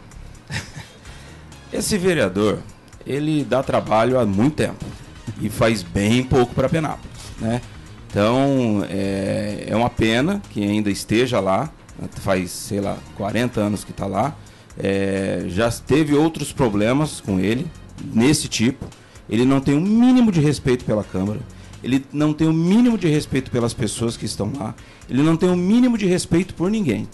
Esse 1.72 1.98
vereador, 1.98 2.60
ele 3.06 3.44
dá 3.44 3.64
trabalho 3.64 4.20
há 4.20 4.26
muito 4.26 4.56
tempo 4.56 4.86
e 5.40 5.50
faz 5.50 5.82
bem 5.82 6.24
pouco 6.24 6.54
para 6.54 6.68
Penápolis, 6.68 7.18
né? 7.40 7.62
Então, 8.12 8.86
é, 8.90 9.68
é 9.68 9.76
uma 9.76 9.90
pena 9.90 10.42
que 10.50 10.62
ainda 10.62 10.92
esteja 10.92 11.40
lá, 11.40 11.72
faz, 12.20 12.52
sei 12.52 12.82
lá, 12.82 12.98
40 13.16 13.62
anos 13.62 13.86
que 13.86 13.92
está 13.92 14.06
lá, 14.06 14.36
é, 14.78 15.46
já 15.48 15.72
teve 15.72 16.14
outros 16.14 16.52
problemas 16.52 17.22
com 17.22 17.40
ele, 17.40 17.66
nesse 18.14 18.50
tipo. 18.50 18.86
Ele 19.30 19.46
não 19.46 19.62
tem 19.62 19.76
o 19.76 19.78
um 19.78 19.82
mínimo 19.82 20.30
de 20.30 20.42
respeito 20.42 20.84
pela 20.84 21.06
Câmara, 21.06 21.40
ele 21.82 22.06
não 22.12 22.34
tem 22.34 22.48
o 22.48 22.50
um 22.50 22.54
mínimo 22.54 22.98
de 22.98 23.08
respeito 23.08 23.50
pelas 23.50 23.74
pessoas 23.74 24.18
que 24.18 24.26
estão 24.26 24.52
lá, 24.60 24.76
ele 25.10 25.24
não 25.24 25.38
tem 25.38 25.48
o 25.48 25.54
um 25.54 25.56
mínimo 25.56 25.98
de 25.98 26.06
respeito 26.06 26.54
por 26.54 26.70
ninguém. 26.70 27.08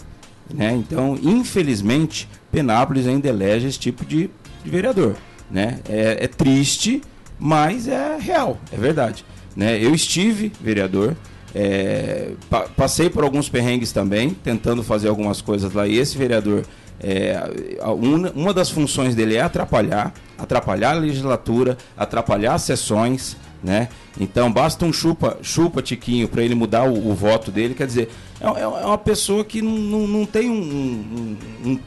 Né? 0.52 0.74
Então, 0.74 1.16
infelizmente, 1.22 2.28
Penápolis 2.50 3.06
ainda 3.06 3.28
elege 3.28 3.68
esse 3.68 3.78
tipo 3.78 4.04
de, 4.04 4.28
de 4.64 4.70
vereador. 4.70 5.14
Né? 5.48 5.78
É, 5.88 6.24
é 6.24 6.26
triste, 6.26 7.00
mas 7.38 7.86
é 7.86 8.18
real, 8.18 8.58
é 8.72 8.76
verdade. 8.76 9.24
Né? 9.56 9.82
Eu 9.82 9.94
estive 9.94 10.52
vereador, 10.60 11.16
é, 11.54 12.32
pa 12.50 12.68
passei 12.76 13.08
por 13.08 13.24
alguns 13.24 13.48
perrengues 13.48 13.92
também, 13.92 14.30
tentando 14.30 14.82
fazer 14.82 15.08
algumas 15.08 15.40
coisas 15.40 15.72
lá, 15.72 15.86
e 15.86 15.96
esse 15.98 16.16
vereador, 16.16 16.64
é, 17.00 17.78
uma, 17.82 18.30
uma 18.30 18.54
das 18.54 18.70
funções 18.70 19.14
dele 19.14 19.36
é 19.36 19.40
atrapalhar, 19.40 20.12
atrapalhar 20.36 20.90
a 20.90 20.98
legislatura, 20.98 21.76
atrapalhar 21.96 22.54
as 22.54 22.62
sessões, 22.62 23.36
né? 23.62 23.88
Então 24.20 24.52
basta 24.52 24.84
um 24.84 24.92
chupa, 24.92 25.38
chupa 25.42 25.82
Tiquinho 25.82 26.28
para 26.28 26.42
ele 26.42 26.54
mudar 26.54 26.84
o, 26.84 27.10
o, 27.10 27.14
voto 27.14 27.50
dele, 27.50 27.74
quer 27.74 27.86
dizer, 27.86 28.08
é, 28.40 28.46
é, 28.46 28.62
é 28.62 28.66
uma 28.66 28.98
pessoa 28.98 29.44
que 29.44 29.60
não, 29.62 29.76
não, 29.76 30.06
não 30.06 30.26
tem 30.26 30.50
um, 30.50 30.54
um, 30.54 31.36
um, 31.64 31.78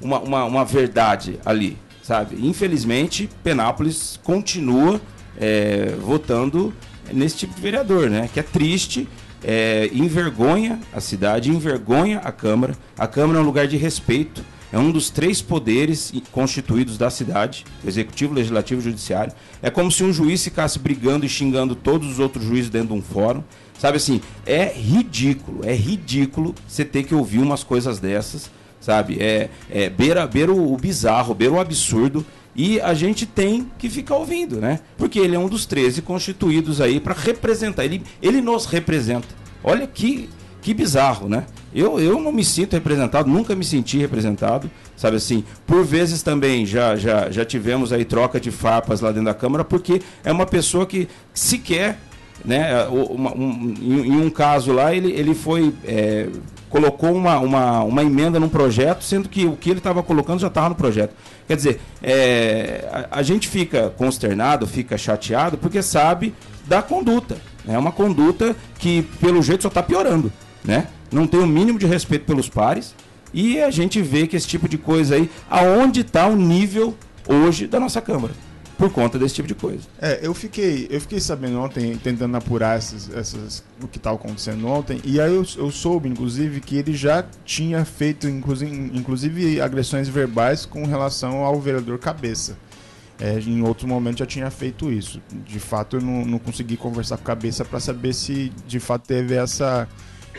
uma, 0.00 0.18
uma, 0.20 0.44
uma 0.44 0.64
verdade 0.64 1.38
ali, 1.44 1.76
sabe? 2.02 2.36
Infelizmente, 2.46 3.28
Penápolis 3.42 4.20
continua 4.22 5.00
é, 5.38 5.94
votando 6.00 6.72
nesse 7.12 7.36
tipo 7.36 7.54
de 7.54 7.60
vereador, 7.60 8.10
né? 8.10 8.28
Que 8.32 8.40
é 8.40 8.42
triste, 8.42 9.08
é, 9.44 9.90
envergonha 9.92 10.78
a 10.92 11.00
cidade, 11.00 11.50
envergonha 11.50 12.18
a 12.18 12.32
Câmara. 12.32 12.76
A 12.98 13.06
Câmara 13.06 13.38
é 13.38 13.42
um 13.42 13.44
lugar 13.44 13.66
de 13.66 13.76
respeito, 13.76 14.44
é 14.72 14.78
um 14.78 14.90
dos 14.90 15.10
três 15.10 15.40
poderes 15.40 16.12
constituídos 16.32 16.98
da 16.98 17.10
cidade: 17.10 17.64
executivo, 17.86 18.34
legislativo 18.34 18.80
e 18.80 18.84
judiciário. 18.84 19.32
É 19.62 19.70
como 19.70 19.90
se 19.90 20.04
um 20.04 20.12
juiz 20.12 20.42
ficasse 20.42 20.78
brigando 20.78 21.24
e 21.24 21.28
xingando 21.28 21.74
todos 21.74 22.10
os 22.10 22.18
outros 22.18 22.44
juízes 22.44 22.70
dentro 22.70 22.88
de 22.88 22.94
um 22.94 23.02
fórum. 23.02 23.42
Sabe 23.78 23.98
assim, 23.98 24.22
é 24.46 24.72
ridículo, 24.72 25.60
é 25.62 25.74
ridículo 25.74 26.54
você 26.66 26.84
ter 26.84 27.02
que 27.02 27.14
ouvir 27.14 27.40
umas 27.40 27.62
coisas 27.62 27.98
dessas 27.98 28.50
sabe? 28.86 29.20
É, 29.20 29.50
é 29.68 29.90
beira, 29.90 30.24
beira 30.26 30.52
o 30.52 30.76
bizarro, 30.76 31.34
beira 31.34 31.54
o 31.54 31.60
absurdo. 31.60 32.24
E 32.56 32.80
a 32.80 32.94
gente 32.94 33.26
tem 33.26 33.70
que 33.78 33.90
ficar 33.90 34.16
ouvindo, 34.16 34.56
né? 34.56 34.80
Porque 34.96 35.18
ele 35.18 35.36
é 35.36 35.38
um 35.38 35.48
dos 35.48 35.66
13 35.66 36.00
constituídos 36.00 36.80
aí 36.80 36.98
para 36.98 37.14
representar. 37.14 37.84
Ele, 37.84 38.02
ele 38.22 38.40
nos 38.40 38.64
representa. 38.64 39.28
Olha 39.62 39.86
que, 39.86 40.30
que 40.62 40.72
bizarro, 40.72 41.28
né? 41.28 41.44
Eu, 41.74 42.00
eu 42.00 42.18
não 42.18 42.32
me 42.32 42.42
sinto 42.42 42.72
representado, 42.72 43.28
nunca 43.28 43.54
me 43.54 43.62
senti 43.62 43.98
representado, 43.98 44.70
sabe 44.96 45.16
assim? 45.16 45.44
Por 45.66 45.84
vezes 45.84 46.22
também 46.22 46.64
já, 46.64 46.96
já, 46.96 47.30
já 47.30 47.44
tivemos 47.44 47.92
aí 47.92 48.02
troca 48.02 48.40
de 48.40 48.50
farpas 48.50 49.02
lá 49.02 49.10
dentro 49.10 49.26
da 49.26 49.34
Câmara, 49.34 49.62
porque 49.62 50.00
é 50.24 50.32
uma 50.32 50.46
pessoa 50.46 50.86
que 50.86 51.06
sequer, 51.34 51.98
né? 52.46 52.84
Uma, 52.84 53.34
um, 53.34 53.74
em, 53.82 54.16
um 54.20 54.30
caso 54.30 54.72
lá, 54.72 54.94
ele, 54.94 55.10
ele 55.12 55.34
foi. 55.34 55.74
É, 55.84 56.28
colocou 56.68 57.14
uma, 57.14 57.38
uma, 57.38 57.82
uma 57.82 58.02
emenda 58.02 58.38
num 58.38 58.48
projeto, 58.48 59.02
sendo 59.02 59.28
que 59.28 59.46
o 59.46 59.56
que 59.56 59.70
ele 59.70 59.78
estava 59.78 60.02
colocando 60.02 60.40
já 60.40 60.48
estava 60.48 60.68
no 60.68 60.74
projeto. 60.74 61.14
Quer 61.46 61.56
dizer, 61.56 61.80
é, 62.02 62.88
a, 63.10 63.18
a, 63.18 63.22
gente 63.22 63.48
fica 63.48 63.90
consternado, 63.96 64.66
fica 64.66 64.98
chateado, 64.98 65.56
porque 65.56 65.80
sabe 65.80 66.34
da 66.66 66.82
conduta. 66.82 67.36
É 67.66 67.78
uma 67.78 67.92
conduta 67.92 68.54
que, 68.78 69.02
pelo 69.20 69.42
jeito, 69.42 69.62
só 69.62 69.68
está 69.68 69.82
piorando. 69.82 70.30
Né? 70.64 70.88
Não 71.10 71.26
tem 71.26 71.40
o 71.40 71.46
mínimo 71.46 71.78
de 71.78 71.86
respeito 71.86 72.26
pelos 72.26 72.48
pares. 72.48 72.94
E 73.32 73.60
a 73.60 73.70
gente 73.70 74.02
vê 74.02 74.26
que 74.26 74.36
esse 74.36 74.46
tipo 74.46 74.68
de 74.68 74.76
coisa 74.76 75.14
aí, 75.14 75.30
aonde 75.48 76.00
está 76.00 76.26
o 76.26 76.36
nível 76.36 76.96
hoje 77.28 77.66
da 77.66 77.80
nossa 77.80 78.00
Câmara 78.00 78.34
por 78.76 78.90
conta 78.90 79.18
desse 79.18 79.34
tipo 79.34 79.48
de 79.48 79.54
coisa. 79.54 79.82
É, 80.00 80.20
eu 80.22 80.34
fiquei, 80.34 80.86
eu 80.90 81.00
fiquei 81.00 81.18
sabendo 81.18 81.58
ontem, 81.60 81.96
tentando 81.96 82.36
apurar 82.36 82.76
essas, 82.76 83.08
essas, 83.14 83.64
o 83.82 83.88
que 83.88 83.96
estava 83.96 84.16
acontecendo 84.16 84.66
ontem, 84.66 85.00
e 85.04 85.20
aí 85.20 85.34
eu, 85.34 85.44
eu, 85.56 85.70
soube, 85.70 86.08
inclusive, 86.08 86.60
que 86.60 86.76
ele 86.76 86.94
já 86.94 87.24
tinha 87.44 87.84
feito, 87.84 88.28
inclusive, 88.28 88.70
inclusive 88.94 89.60
agressões 89.60 90.08
verbais 90.08 90.66
com 90.66 90.84
relação 90.84 91.44
ao 91.44 91.60
vereador 91.60 91.98
Cabeça. 91.98 92.56
É, 93.18 93.38
em 93.40 93.62
outro 93.62 93.88
momento 93.88 94.18
já 94.18 94.26
tinha 94.26 94.50
feito 94.50 94.92
isso. 94.92 95.22
De 95.32 95.58
fato, 95.58 95.96
eu 95.96 96.02
não, 96.02 96.24
não 96.26 96.38
consegui 96.38 96.76
conversar 96.76 97.16
com 97.16 97.24
Cabeça 97.24 97.64
para 97.64 97.80
saber 97.80 98.12
se 98.12 98.52
de 98.66 98.78
fato 98.78 99.06
teve 99.06 99.34
essa, 99.34 99.88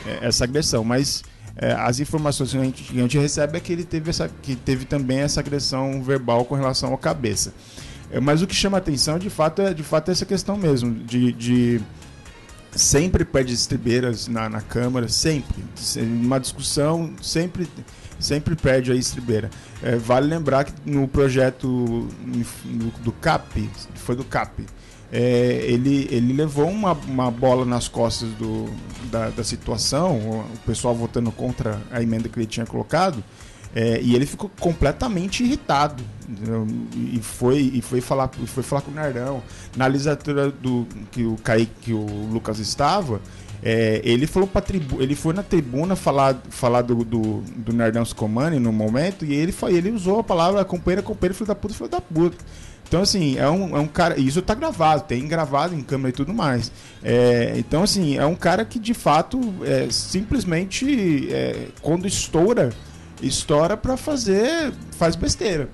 é, 0.06 0.28
essa 0.28 0.44
agressão, 0.44 0.84
mas 0.84 1.24
é, 1.56 1.72
as 1.72 2.00
informações 2.00 2.52
que 2.52 2.58
a, 2.58 2.64
gente, 2.64 2.84
que 2.84 3.00
a 3.00 3.02
gente 3.02 3.18
recebe 3.18 3.58
é 3.58 3.60
que 3.60 3.74
ele 3.74 3.84
teve, 3.84 4.12
essa, 4.12 4.30
que 4.44 4.56
teve 4.56 4.86
também 4.86 5.20
essa 5.20 5.40
agressão 5.40 6.04
verbal 6.04 6.46
com 6.46 6.54
relação 6.54 6.92
ao 6.92 7.00
Cabeça. 7.00 7.52
É, 8.12 8.20
mas 8.20 8.42
o 8.42 8.48
que 8.48 8.56
chama 8.56 8.78
atenção, 8.78 9.20
de 9.20 9.30
fato, 9.30 9.62
é 9.62 9.74
de 9.74 9.84
fato 9.84 10.12
essa 10.12 10.26
questão 10.26 10.58
mesmo, 10.58 10.94
de, 10.94 11.32
de 11.34 11.82
sempre 12.72 13.26
perde 13.26 13.54
estribeiras 13.54 14.28
na, 14.28 14.48
na 14.50 14.62
Câmara, 14.62 15.08
sempre. 15.08 15.64
Uma 15.98 16.40
discussão, 16.40 17.14
sempre, 17.22 17.68
sempre 18.20 18.56
perde 18.56 18.92
a 18.92 18.96
estribeira. 18.96 19.50
É, 19.84 19.96
vale 19.96 20.28
lembrar 20.28 20.64
que 20.64 20.74
no 20.86 21.08
projeto 21.08 22.08
do 23.04 23.12
CAP, 23.12 23.70
foi 23.96 24.16
do 24.16 24.24
CAP, 24.24 24.66
é, 25.12 25.62
ele, 25.66 26.08
ele 26.12 26.34
levou 26.34 26.68
uma, 26.68 26.92
uma 26.92 27.32
bola 27.32 27.66
nas 27.66 27.88
costas 27.88 28.30
do, 28.32 28.70
da, 29.10 29.30
da 29.30 29.44
situação, 29.44 30.18
o 30.18 30.58
pessoal 30.66 30.94
votando 30.94 31.32
contra 31.32 31.82
a 31.92 32.02
emenda 32.02 32.28
que 32.28 32.38
ele 32.38 32.46
tinha 32.46 32.66
colocado, 32.66 33.24
é, 33.76 34.00
e 34.02 34.16
ele 34.16 34.26
ficou 34.26 34.50
completamente 34.60 35.44
irritado. 35.44 36.04
E 36.96 37.20
foi, 37.22 37.72
e 37.74 37.82
foi, 37.82 38.02
falar, 38.02 38.30
foi 38.48 38.64
falar 38.64 38.82
com 38.82 38.92
o 38.92 38.94
Nardão. 38.94 39.42
Na 39.76 39.88
lisatura 39.88 40.52
do, 40.52 40.86
que 41.12 41.24
o 41.24 41.38
Kaique, 41.38 41.72
que 41.82 41.94
o 41.94 42.06
Lucas 42.32 42.60
estava, 42.60 43.22
é, 43.64 44.02
ele 44.04 44.28
falou 44.28 44.48
pra 44.48 44.62
tribu, 44.62 45.02
ele 45.02 45.16
foi 45.16 45.34
na 45.34 45.42
tribuna 45.42 45.96
falar, 45.96 46.42
falar 46.50 46.82
do, 46.82 47.04
do, 47.04 47.42
do 47.56 47.74
Nardão 47.74 48.06
Scomani 48.06 48.60
no 48.60 48.72
momento, 48.72 49.26
e 49.26 49.34
ele, 49.34 49.54
ele 49.70 49.92
usou 49.92 50.20
a 50.20 50.24
palavra 50.24 50.64
companheira, 50.64 51.02
companheira, 51.02 51.34
filho 51.34 51.48
da 51.48 51.56
puta, 51.56 51.74
filho 51.74 51.90
da 51.90 52.02
puta. 52.02 52.38
Então, 52.88 53.02
assim, 53.02 53.38
é 53.38 53.50
um, 53.50 53.76
é 53.76 53.80
um 53.80 53.88
cara. 53.88 54.18
Isso 54.18 54.42
tá 54.42 54.54
gravado, 54.54 55.04
tem 55.04 55.28
gravado 55.28 55.76
em 55.76 55.82
câmera 55.82 56.10
e 56.10 56.14
tudo 56.14 56.34
mais. 56.34 56.72
É, 57.04 57.54
então, 57.58 57.84
assim, 57.84 58.18
é 58.18 58.26
um 58.26 58.36
cara 58.36 58.64
que 58.64 58.80
de 58.80 58.94
fato 58.94 59.42
é, 59.64 59.88
simplesmente 59.90 61.28
é, 61.30 61.68
quando 61.82 62.08
estoura, 62.08 62.70
estoura 63.22 63.76
para 63.78 63.98
fazer. 63.98 64.74
faz 64.92 65.16
besteira. 65.16 65.70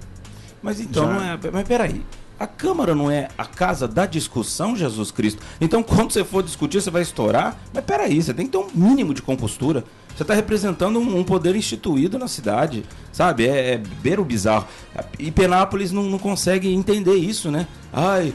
Mas 0.61 0.79
então 0.79 1.05
Já. 1.07 1.13
não 1.13 1.23
é. 1.23 1.39
Mas 1.51 1.67
peraí. 1.67 2.01
A 2.39 2.47
Câmara 2.47 2.93
não 2.95 3.09
é 3.09 3.29
a 3.37 3.45
casa 3.45 3.87
da 3.87 4.05
discussão, 4.05 4.75
Jesus 4.75 5.11
Cristo? 5.11 5.41
Então, 5.61 5.81
quando 5.81 6.11
você 6.11 6.23
for 6.25 6.43
discutir, 6.43 6.81
você 6.81 6.89
vai 6.89 7.01
estourar? 7.01 7.57
Mas 7.73 7.85
peraí, 7.85 8.21
você 8.21 8.33
tem 8.33 8.47
que 8.47 8.51
ter 8.51 8.57
um 8.57 8.67
mínimo 8.73 9.13
de 9.13 9.21
compostura. 9.21 9.83
Você 10.15 10.23
está 10.23 10.33
representando 10.33 10.99
um, 10.99 11.19
um, 11.19 11.23
poder 11.23 11.55
instituído 11.55 12.19
na 12.19 12.27
cidade, 12.27 12.83
sabe? 13.11 13.47
É, 13.47 13.73
é 13.73 13.77
beiro 13.77 14.23
bizarro. 14.23 14.67
E 15.17 15.31
Penápolis 15.31 15.91
não, 15.91 16.03
não 16.03 16.19
consegue 16.19 16.71
entender 16.71 17.15
isso, 17.15 17.49
né? 17.49 17.67
Ai, 17.91 18.33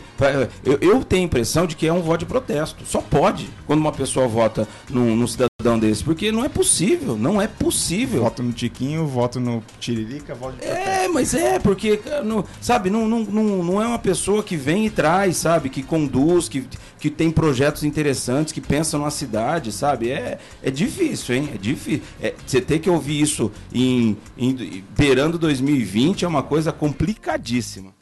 eu, 0.64 0.78
eu, 0.80 1.04
tenho 1.04 1.22
a 1.22 1.26
impressão 1.26 1.66
de 1.66 1.76
que 1.76 1.86
é 1.86 1.92
um 1.92 2.00
voto 2.00 2.20
de 2.20 2.26
protesto. 2.26 2.84
Só 2.86 3.00
pode 3.00 3.48
quando 3.66 3.80
uma 3.80 3.92
pessoa 3.92 4.26
vota 4.26 4.66
num, 4.88 5.14
num 5.14 5.26
cidadão 5.26 5.47
desse, 5.80 6.04
porque 6.04 6.30
não 6.30 6.44
é 6.44 6.48
possível, 6.48 7.18
não 7.18 7.42
é 7.42 7.48
possível. 7.48 8.22
Voto 8.22 8.44
no 8.44 8.52
Tiquinho, 8.52 9.08
voto 9.08 9.40
no 9.40 9.60
Tiririca, 9.80 10.32
voto 10.32 10.56
protesto. 10.56 10.88
É, 10.88 11.08
mas 11.08 11.34
é, 11.34 11.58
porque, 11.58 11.98
não, 12.24 12.44
sabe, 12.60 12.90
não, 12.90 13.08
não, 13.08 13.24
não, 13.24 13.64
não 13.64 13.82
é 13.82 13.86
uma 13.88 13.98
pessoa 13.98 14.40
que 14.40 14.56
vem 14.56 14.86
e 14.86 14.90
traz, 14.90 15.36
sabe, 15.38 15.68
que 15.68 15.82
conduz, 15.82 16.48
que, 16.48 16.64
que 17.00 17.10
tem 17.10 17.28
projetos 17.32 17.82
interessantes, 17.82 18.52
que 18.52 18.60
pensa 18.60 18.96
numa 18.96 19.10
cidade, 19.10 19.72
sabe? 19.72 20.12
É, 20.12 20.38
é 20.62 20.70
difícil, 20.70 21.34
hein? 21.34 21.50
É 21.52 21.58
difícil. 21.58 22.02
É, 22.22 22.34
você 22.46 22.60
ter 22.60 22.78
que 22.78 22.88
ouvir 22.88 23.20
isso 23.20 23.50
em, 23.74 24.16
em 24.38 24.84
beirando 24.96 25.40
2020 25.40 26.24
é 26.24 26.28
uma 26.28 26.44
coisa 26.44 26.70
complicadíssima. 26.70 27.97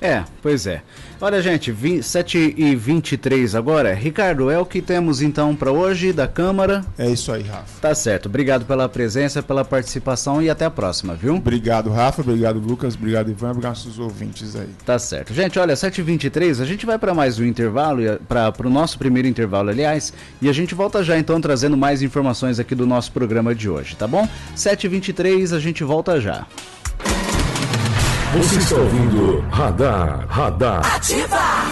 É, 0.00 0.24
pois 0.42 0.66
é. 0.66 0.82
Olha, 1.20 1.40
gente, 1.40 1.74
7 2.02 2.54
e 2.56 2.76
23 2.76 3.54
agora. 3.54 3.94
Ricardo, 3.94 4.50
é 4.50 4.58
o 4.58 4.66
que 4.66 4.82
temos 4.82 5.22
então 5.22 5.56
para 5.56 5.72
hoje 5.72 6.12
da 6.12 6.28
Câmara. 6.28 6.84
É 6.98 7.08
isso 7.08 7.32
aí, 7.32 7.42
Rafa. 7.42 7.80
Tá 7.80 7.94
certo. 7.94 8.26
Obrigado 8.26 8.66
pela 8.66 8.88
presença, 8.88 9.42
pela 9.42 9.64
participação 9.64 10.42
e 10.42 10.50
até 10.50 10.66
a 10.66 10.70
próxima, 10.70 11.14
viu? 11.14 11.36
Obrigado, 11.36 11.90
Rafa. 11.90 12.20
Obrigado, 12.20 12.58
Lucas. 12.58 12.94
Obrigado, 12.94 13.30
Ivan. 13.30 13.50
Obrigado 13.52 13.76
aos 13.76 13.98
ouvintes 13.98 14.54
aí. 14.54 14.68
Tá 14.84 14.98
certo. 14.98 15.32
Gente, 15.32 15.58
olha, 15.58 15.74
7 15.74 16.00
e 16.00 16.04
23 16.04 16.60
a 16.60 16.66
gente 16.66 16.84
vai 16.84 16.98
para 16.98 17.14
mais 17.14 17.38
um 17.38 17.44
intervalo, 17.44 18.02
para 18.28 18.66
o 18.66 18.70
nosso 18.70 18.98
primeiro 18.98 19.26
intervalo, 19.26 19.70
aliás, 19.70 20.12
e 20.42 20.48
a 20.48 20.52
gente 20.52 20.74
volta 20.74 21.02
já 21.02 21.18
então 21.18 21.40
trazendo 21.40 21.76
mais 21.76 22.02
informações 22.02 22.60
aqui 22.60 22.74
do 22.74 22.86
nosso 22.86 23.10
programa 23.12 23.54
de 23.54 23.68
hoje, 23.68 23.96
tá 23.96 24.06
bom? 24.06 24.28
7 24.54 24.84
e 24.84 24.88
23 24.88 25.52
a 25.52 25.58
gente 25.58 25.82
volta 25.82 26.20
já. 26.20 26.46
Você 28.36 28.56
está 28.56 28.76
ouvindo 28.76 29.42
Radar, 29.50 30.26
Radar. 30.28 30.94
Ativa! 30.94 31.65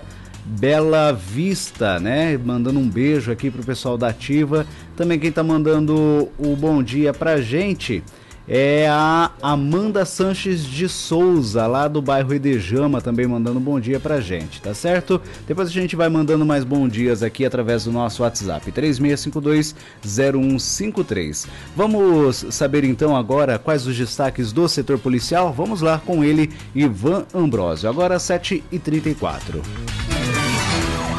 Bela 0.49 1.13
Vista, 1.13 1.99
né? 1.99 2.35
Mandando 2.37 2.79
um 2.79 2.89
beijo 2.89 3.31
aqui 3.31 3.51
pro 3.51 3.63
pessoal 3.63 3.97
da 3.97 4.07
Ativa. 4.07 4.65
Também 4.97 5.19
quem 5.19 5.31
tá 5.31 5.43
mandando 5.43 6.29
o 6.39 6.55
bom 6.55 6.81
dia 6.81 7.13
pra 7.13 7.39
gente 7.39 8.03
é 8.49 8.87
a 8.89 9.29
Amanda 9.43 10.03
Sanches 10.05 10.65
de 10.65 10.89
Souza, 10.89 11.67
lá 11.67 11.87
do 11.87 12.01
bairro 12.01 12.33
Edejama, 12.33 12.99
também 12.99 13.27
mandando 13.27 13.59
um 13.59 13.61
bom 13.61 13.79
dia 13.79 13.99
pra 13.99 14.19
gente, 14.19 14.59
tá 14.59 14.73
certo? 14.73 15.21
Depois 15.47 15.69
a 15.69 15.71
gente 15.71 15.95
vai 15.95 16.09
mandando 16.09 16.43
mais 16.43 16.63
bom 16.63 16.87
dias 16.87 17.21
aqui 17.21 17.45
através 17.45 17.83
do 17.83 17.91
nosso 17.91 18.23
WhatsApp, 18.23 18.71
36520153. 18.71 21.45
Vamos 21.75 22.47
saber 22.49 22.83
então 22.83 23.15
agora 23.15 23.59
quais 23.59 23.85
os 23.85 23.95
destaques 23.95 24.51
do 24.51 24.67
setor 24.67 24.97
policial? 24.97 25.53
Vamos 25.53 25.81
lá 25.81 26.01
com 26.03 26.23
ele, 26.23 26.49
Ivan 26.73 27.27
Ambrosio. 27.31 27.87
Agora 27.87 28.17
7h34. 28.17 29.61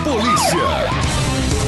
Polícia! 0.03 1.10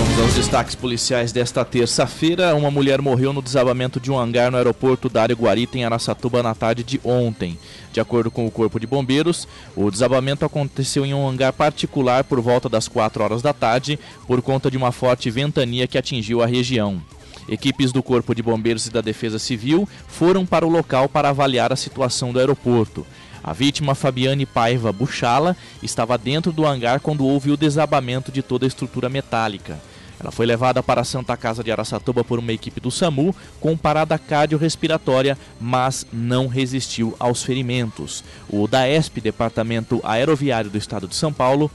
Vamos 0.02 0.18
aos 0.18 0.34
destaques 0.34 0.74
policiais 0.74 1.30
desta 1.30 1.64
terça-feira. 1.64 2.56
Uma 2.56 2.72
mulher 2.72 3.00
morreu 3.00 3.32
no 3.32 3.40
desabamento 3.40 4.00
de 4.00 4.10
um 4.10 4.18
hangar 4.18 4.50
no 4.50 4.56
aeroporto 4.56 5.08
Dário 5.08 5.36
Guarita, 5.36 5.78
em 5.78 5.84
Araçatuba, 5.84 6.42
na 6.42 6.56
tarde 6.56 6.82
de 6.82 7.00
ontem. 7.04 7.56
De 7.92 8.00
acordo 8.00 8.28
com 8.28 8.44
o 8.44 8.50
Corpo 8.50 8.80
de 8.80 8.86
Bombeiros, 8.86 9.46
o 9.76 9.88
desabamento 9.92 10.44
aconteceu 10.44 11.06
em 11.06 11.14
um 11.14 11.28
hangar 11.28 11.52
particular 11.52 12.24
por 12.24 12.40
volta 12.40 12.68
das 12.68 12.88
4 12.88 13.22
horas 13.22 13.42
da 13.42 13.52
tarde, 13.52 13.96
por 14.26 14.42
conta 14.42 14.68
de 14.68 14.76
uma 14.76 14.90
forte 14.90 15.30
ventania 15.30 15.86
que 15.86 15.96
atingiu 15.96 16.42
a 16.42 16.46
região. 16.46 17.00
Equipes 17.48 17.92
do 17.92 18.02
Corpo 18.02 18.34
de 18.34 18.42
Bombeiros 18.42 18.88
e 18.88 18.90
da 18.90 19.00
Defesa 19.00 19.38
Civil 19.38 19.88
foram 20.08 20.44
para 20.44 20.66
o 20.66 20.70
local 20.70 21.08
para 21.08 21.28
avaliar 21.28 21.72
a 21.72 21.76
situação 21.76 22.32
do 22.32 22.40
aeroporto. 22.40 23.06
A 23.44 23.52
vítima, 23.52 23.94
Fabiane 23.94 24.46
Paiva 24.46 24.92
Buchala, 24.92 25.56
estava 25.80 26.18
dentro 26.18 26.52
do 26.52 26.66
hangar 26.66 26.98
quando 26.98 27.24
houve 27.24 27.52
o 27.52 27.56
desabamento 27.56 28.32
de 28.32 28.42
toda 28.42 28.66
a 28.66 28.68
estrutura 28.68 29.08
metálica. 29.08 29.80
Ela 30.22 30.30
foi 30.30 30.46
levada 30.46 30.82
para 30.82 31.00
a 31.00 31.04
Santa 31.04 31.36
Casa 31.36 31.64
de 31.64 31.72
Araçatuba 31.72 32.22
por 32.22 32.38
uma 32.38 32.52
equipe 32.52 32.80
do 32.80 32.92
SAMU 32.92 33.34
com 33.60 33.76
parada 33.76 34.16
cardiorrespiratória, 34.16 35.36
mas 35.60 36.06
não 36.12 36.46
resistiu 36.46 37.14
aos 37.18 37.42
ferimentos. 37.42 38.22
O 38.48 38.68
DAESP, 38.68 39.20
Departamento 39.20 40.00
Aeroviário 40.04 40.70
do 40.70 40.78
Estado 40.78 41.08
de 41.08 41.16
São 41.16 41.32
Paulo, 41.32 41.68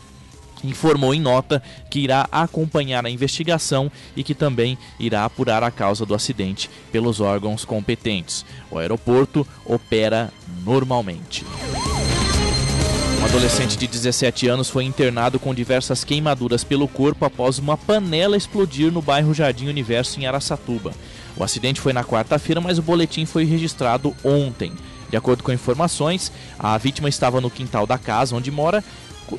informou 0.63 1.13
em 1.13 1.19
nota 1.19 1.61
que 1.89 1.99
irá 1.99 2.27
acompanhar 2.31 3.05
a 3.05 3.09
investigação 3.09 3.91
e 4.15 4.23
que 4.23 4.33
também 4.33 4.77
irá 4.99 5.25
apurar 5.25 5.61
a 5.61 5.69
causa 5.69 6.05
do 6.05 6.15
acidente 6.15 6.69
pelos 6.91 7.19
órgãos 7.19 7.65
competentes. 7.65 8.45
O 8.71 8.77
aeroporto 8.77 9.45
opera 9.65 10.31
normalmente. 10.63 11.45
Um 13.19 13.25
adolescente 13.25 13.77
de 13.77 13.87
17 13.87 14.47
anos 14.47 14.69
foi 14.69 14.83
internado 14.83 15.39
com 15.39 15.53
diversas 15.53 16.03
queimaduras 16.03 16.63
pelo 16.63 16.87
corpo 16.87 17.25
após 17.25 17.57
uma 17.57 17.75
panela 17.75 18.37
explodir 18.37 18.91
no 18.91 19.01
bairro 19.01 19.33
Jardim 19.33 19.67
Universo, 19.67 20.19
em 20.19 20.27
Araçatuba. 20.27 20.93
O 21.35 21.43
acidente 21.43 21.81
foi 21.81 21.93
na 21.93 22.03
quarta-feira, 22.03 22.61
mas 22.61 22.77
o 22.77 22.83
boletim 22.83 23.25
foi 23.25 23.43
registrado 23.43 24.15
ontem. 24.23 24.71
De 25.09 25.17
acordo 25.17 25.43
com 25.43 25.51
informações, 25.51 26.31
a 26.59 26.77
vítima 26.77 27.09
estava 27.09 27.41
no 27.41 27.49
quintal 27.49 27.87
da 27.87 27.97
casa 27.97 28.35
onde 28.35 28.51
mora, 28.51 28.83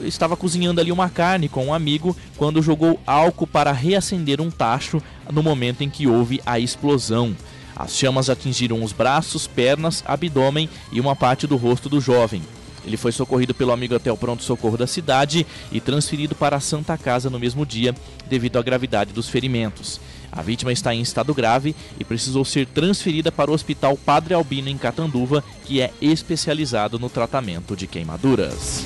estava 0.03 0.37
cozinhando 0.37 0.81
ali 0.81 0.91
uma 0.91 1.09
carne 1.09 1.49
com 1.49 1.67
um 1.67 1.75
amigo 1.75 2.17
quando 2.37 2.63
jogou 2.63 3.01
álcool 3.07 3.47
para 3.47 3.73
reacender 3.73 4.41
um 4.41 4.51
tacho 4.51 5.01
no 5.31 5.43
momento 5.43 5.83
em 5.83 5.89
que 5.89 6.07
houve 6.07 6.41
a 6.45 6.59
explosão. 6.59 7.35
As 7.77 7.97
chamas 7.97 8.29
atingiram 8.29 8.83
os 8.83 8.93
braços, 8.93 9.47
pernas, 9.47 10.03
abdômen 10.05 10.69
e 10.91 11.01
uma 11.01 11.15
parte 11.15 11.47
do 11.47 11.57
rosto 11.57 11.89
do 11.89 12.01
jovem. 12.01 12.43
Ele 12.85 12.97
foi 12.97 13.13
socorrido 13.13 13.55
pelo 13.55 13.73
amigo 13.73 13.95
até 13.95 14.11
o 14.11 14.17
pronto-socorro 14.17 14.77
da 14.77 14.87
cidade 14.87 15.47
e 15.71 15.81
transferido 15.81 16.35
para 16.35 16.57
a 16.57 16.61
Santa 16.61 16.97
Casa 16.97 17.31
no 17.31 17.39
mesmo 17.39 17.65
dia, 17.67 17.95
devido 18.29 18.59
à 18.59 18.63
gravidade 18.63 19.13
dos 19.13 19.29
ferimentos. 19.29 20.01
A 20.31 20.43
vítima 20.43 20.73
está 20.73 20.95
em 20.95 21.01
estado 21.01 21.35
grave 21.35 21.75
e 21.99 22.05
precisou 22.05 22.45
ser 22.45 22.67
transferida 22.67 23.33
para 23.33 23.51
o 23.51 23.55
Hospital 23.55 23.97
Padre 23.97 24.35
Albino 24.35 24.69
em 24.69 24.77
Catanduva, 24.77 25.43
que 25.65 25.81
é 25.81 25.91
especializado 26.01 26.99
no 26.99 27.09
tratamento 27.09 27.75
de 27.75 27.87
queimaduras. 27.87 28.85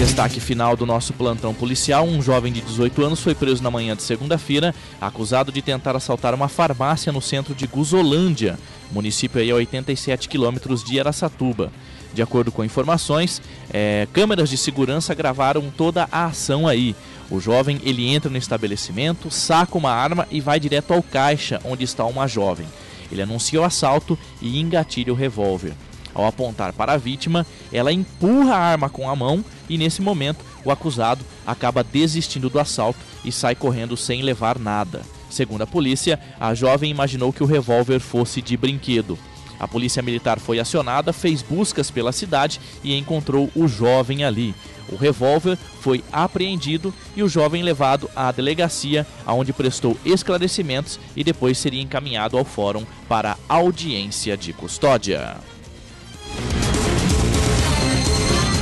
Destaque 0.00 0.40
final 0.40 0.78
do 0.78 0.86
nosso 0.86 1.12
plantão 1.12 1.52
policial: 1.52 2.06
um 2.06 2.22
jovem 2.22 2.50
de 2.50 2.62
18 2.62 3.04
anos 3.04 3.20
foi 3.20 3.34
preso 3.34 3.62
na 3.62 3.70
manhã 3.70 3.94
de 3.94 4.02
segunda-feira, 4.02 4.74
acusado 4.98 5.52
de 5.52 5.60
tentar 5.60 5.94
assaltar 5.94 6.34
uma 6.34 6.48
farmácia 6.48 7.12
no 7.12 7.20
centro 7.20 7.54
de 7.54 7.66
Guzolândia, 7.66 8.58
município 8.90 9.38
aí 9.38 9.50
a 9.50 9.56
87 9.56 10.26
quilômetros 10.26 10.82
de 10.82 10.98
Araçatuba. 10.98 11.70
De 12.14 12.22
acordo 12.22 12.50
com 12.50 12.64
informações, 12.64 13.42
é, 13.70 14.08
câmeras 14.10 14.48
de 14.48 14.56
segurança 14.56 15.12
gravaram 15.12 15.70
toda 15.76 16.08
a 16.10 16.24
ação 16.24 16.66
aí. 16.66 16.96
O 17.30 17.38
jovem 17.38 17.78
ele 17.84 18.08
entra 18.08 18.30
no 18.30 18.38
estabelecimento, 18.38 19.30
saca 19.30 19.76
uma 19.76 19.92
arma 19.92 20.26
e 20.30 20.40
vai 20.40 20.58
direto 20.58 20.94
ao 20.94 21.02
caixa 21.02 21.60
onde 21.62 21.84
está 21.84 22.06
uma 22.06 22.26
jovem. 22.26 22.66
Ele 23.12 23.20
anuncia 23.20 23.60
o 23.60 23.64
assalto 23.64 24.18
e 24.40 24.58
engatilha 24.58 25.12
o 25.12 25.16
revólver. 25.16 25.74
Ao 26.14 26.26
apontar 26.26 26.72
para 26.72 26.92
a 26.92 26.96
vítima, 26.96 27.46
ela 27.72 27.92
empurra 27.92 28.54
a 28.54 28.58
arma 28.58 28.88
com 28.88 29.08
a 29.08 29.16
mão 29.16 29.44
e 29.68 29.78
nesse 29.78 30.02
momento 30.02 30.44
o 30.64 30.70
acusado 30.70 31.24
acaba 31.46 31.84
desistindo 31.84 32.50
do 32.50 32.58
assalto 32.58 32.98
e 33.24 33.30
sai 33.30 33.54
correndo 33.54 33.96
sem 33.96 34.22
levar 34.22 34.58
nada. 34.58 35.02
Segundo 35.30 35.62
a 35.62 35.66
polícia, 35.66 36.18
a 36.40 36.54
jovem 36.54 36.90
imaginou 36.90 37.32
que 37.32 37.42
o 37.42 37.46
revólver 37.46 38.00
fosse 38.00 38.42
de 38.42 38.56
brinquedo. 38.56 39.18
A 39.60 39.68
polícia 39.68 40.02
militar 40.02 40.40
foi 40.40 40.58
acionada, 40.58 41.12
fez 41.12 41.42
buscas 41.42 41.90
pela 41.90 42.12
cidade 42.12 42.58
e 42.82 42.96
encontrou 42.96 43.50
o 43.54 43.68
jovem 43.68 44.24
ali. 44.24 44.54
O 44.88 44.96
revólver 44.96 45.56
foi 45.80 46.02
apreendido 46.10 46.92
e 47.14 47.22
o 47.22 47.28
jovem 47.28 47.62
levado 47.62 48.10
à 48.16 48.32
delegacia, 48.32 49.06
onde 49.26 49.52
prestou 49.52 49.96
esclarecimentos 50.04 50.98
e 51.14 51.22
depois 51.22 51.58
seria 51.58 51.82
encaminhado 51.82 52.38
ao 52.38 52.44
fórum 52.44 52.84
para 53.06 53.36
audiência 53.48 54.36
de 54.36 54.52
custódia. 54.52 55.36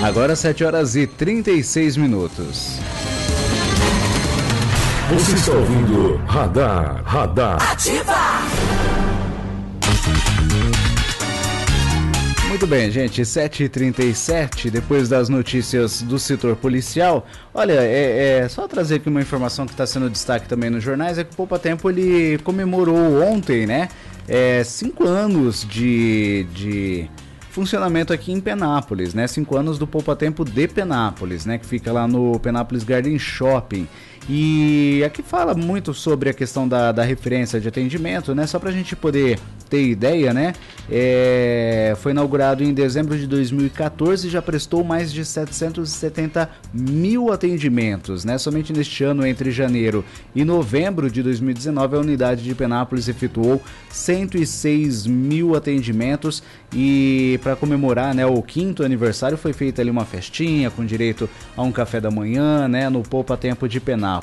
Agora 0.00 0.36
7 0.36 0.62
horas 0.62 0.94
e 0.94 1.08
36 1.08 1.96
minutos. 1.96 2.78
Você 5.12 5.34
está 5.34 5.52
ouvindo 5.52 6.16
Radar, 6.24 7.02
Radar. 7.04 7.72
Ativa! 7.72 8.14
Muito 12.48 12.64
bem, 12.64 12.90
gente, 12.92 13.22
7h37, 13.22 14.70
depois 14.70 15.08
das 15.08 15.28
notícias 15.28 16.00
do 16.00 16.16
setor 16.16 16.54
policial. 16.54 17.26
Olha, 17.52 17.80
é, 17.80 18.38
é 18.44 18.48
só 18.48 18.68
trazer 18.68 18.96
aqui 18.96 19.08
uma 19.08 19.20
informação 19.20 19.66
que 19.66 19.72
está 19.72 19.84
sendo 19.84 20.08
destaque 20.08 20.46
também 20.46 20.70
nos 20.70 20.82
jornais, 20.82 21.18
é 21.18 21.24
que 21.24 21.32
o 21.32 21.36
Poupa 21.36 21.58
Tempo 21.58 21.90
ele 21.90 22.38
comemorou 22.44 23.20
ontem, 23.20 23.66
né? 23.66 23.88
É, 24.28 24.62
cinco 24.62 25.04
anos 25.04 25.66
de, 25.68 26.46
de 26.54 27.10
funcionamento 27.58 28.12
aqui 28.12 28.30
em 28.30 28.40
Penápolis, 28.40 29.14
né? 29.14 29.26
Cinco 29.26 29.56
anos 29.56 29.80
do 29.80 29.86
Poupa 29.86 30.14
Tempo 30.14 30.44
de 30.44 30.68
Penápolis, 30.68 31.44
né? 31.44 31.58
Que 31.58 31.66
fica 31.66 31.90
lá 31.90 32.06
no 32.06 32.38
Penápolis 32.38 32.84
Garden 32.84 33.18
Shopping. 33.18 33.88
E 34.28 35.02
aqui 35.06 35.22
fala 35.22 35.54
muito 35.54 35.94
sobre 35.94 36.28
a 36.28 36.34
questão 36.34 36.68
da, 36.68 36.92
da 36.92 37.02
referência 37.02 37.58
de 37.58 37.66
atendimento, 37.66 38.34
né? 38.34 38.46
Só 38.46 38.58
para 38.58 38.68
a 38.68 38.72
gente 38.72 38.94
poder 38.94 39.38
ter 39.70 39.86
ideia, 39.86 40.34
né? 40.34 40.52
É, 40.90 41.94
foi 41.98 42.12
inaugurado 42.12 42.62
em 42.62 42.74
dezembro 42.74 43.16
de 43.16 43.26
2014 43.26 44.26
e 44.26 44.30
já 44.30 44.42
prestou 44.42 44.84
mais 44.84 45.12
de 45.12 45.24
770 45.24 46.50
mil 46.74 47.32
atendimentos, 47.32 48.24
né? 48.24 48.36
Somente 48.36 48.72
neste 48.72 49.02
ano, 49.02 49.26
entre 49.26 49.50
janeiro 49.50 50.04
e 50.34 50.44
novembro 50.44 51.10
de 51.10 51.22
2019, 51.22 51.96
a 51.96 52.00
unidade 52.00 52.42
de 52.42 52.54
Penápolis 52.54 53.08
efetuou 53.08 53.62
106 53.90 55.06
mil 55.06 55.54
atendimentos 55.54 56.42
e 56.72 57.40
para 57.42 57.56
comemorar, 57.56 58.14
né, 58.14 58.26
o 58.26 58.42
quinto 58.42 58.84
aniversário 58.84 59.38
foi 59.38 59.52
feita 59.54 59.80
ali 59.80 59.90
uma 59.90 60.04
festinha 60.04 60.70
com 60.70 60.84
direito 60.84 61.28
a 61.56 61.62
um 61.62 61.72
café 61.72 61.98
da 61.98 62.10
manhã, 62.10 62.68
né, 62.68 62.90
no 62.90 63.02
Poupa 63.02 63.36
Tempo 63.36 63.66
de 63.66 63.80
Penápolis. 63.80 64.17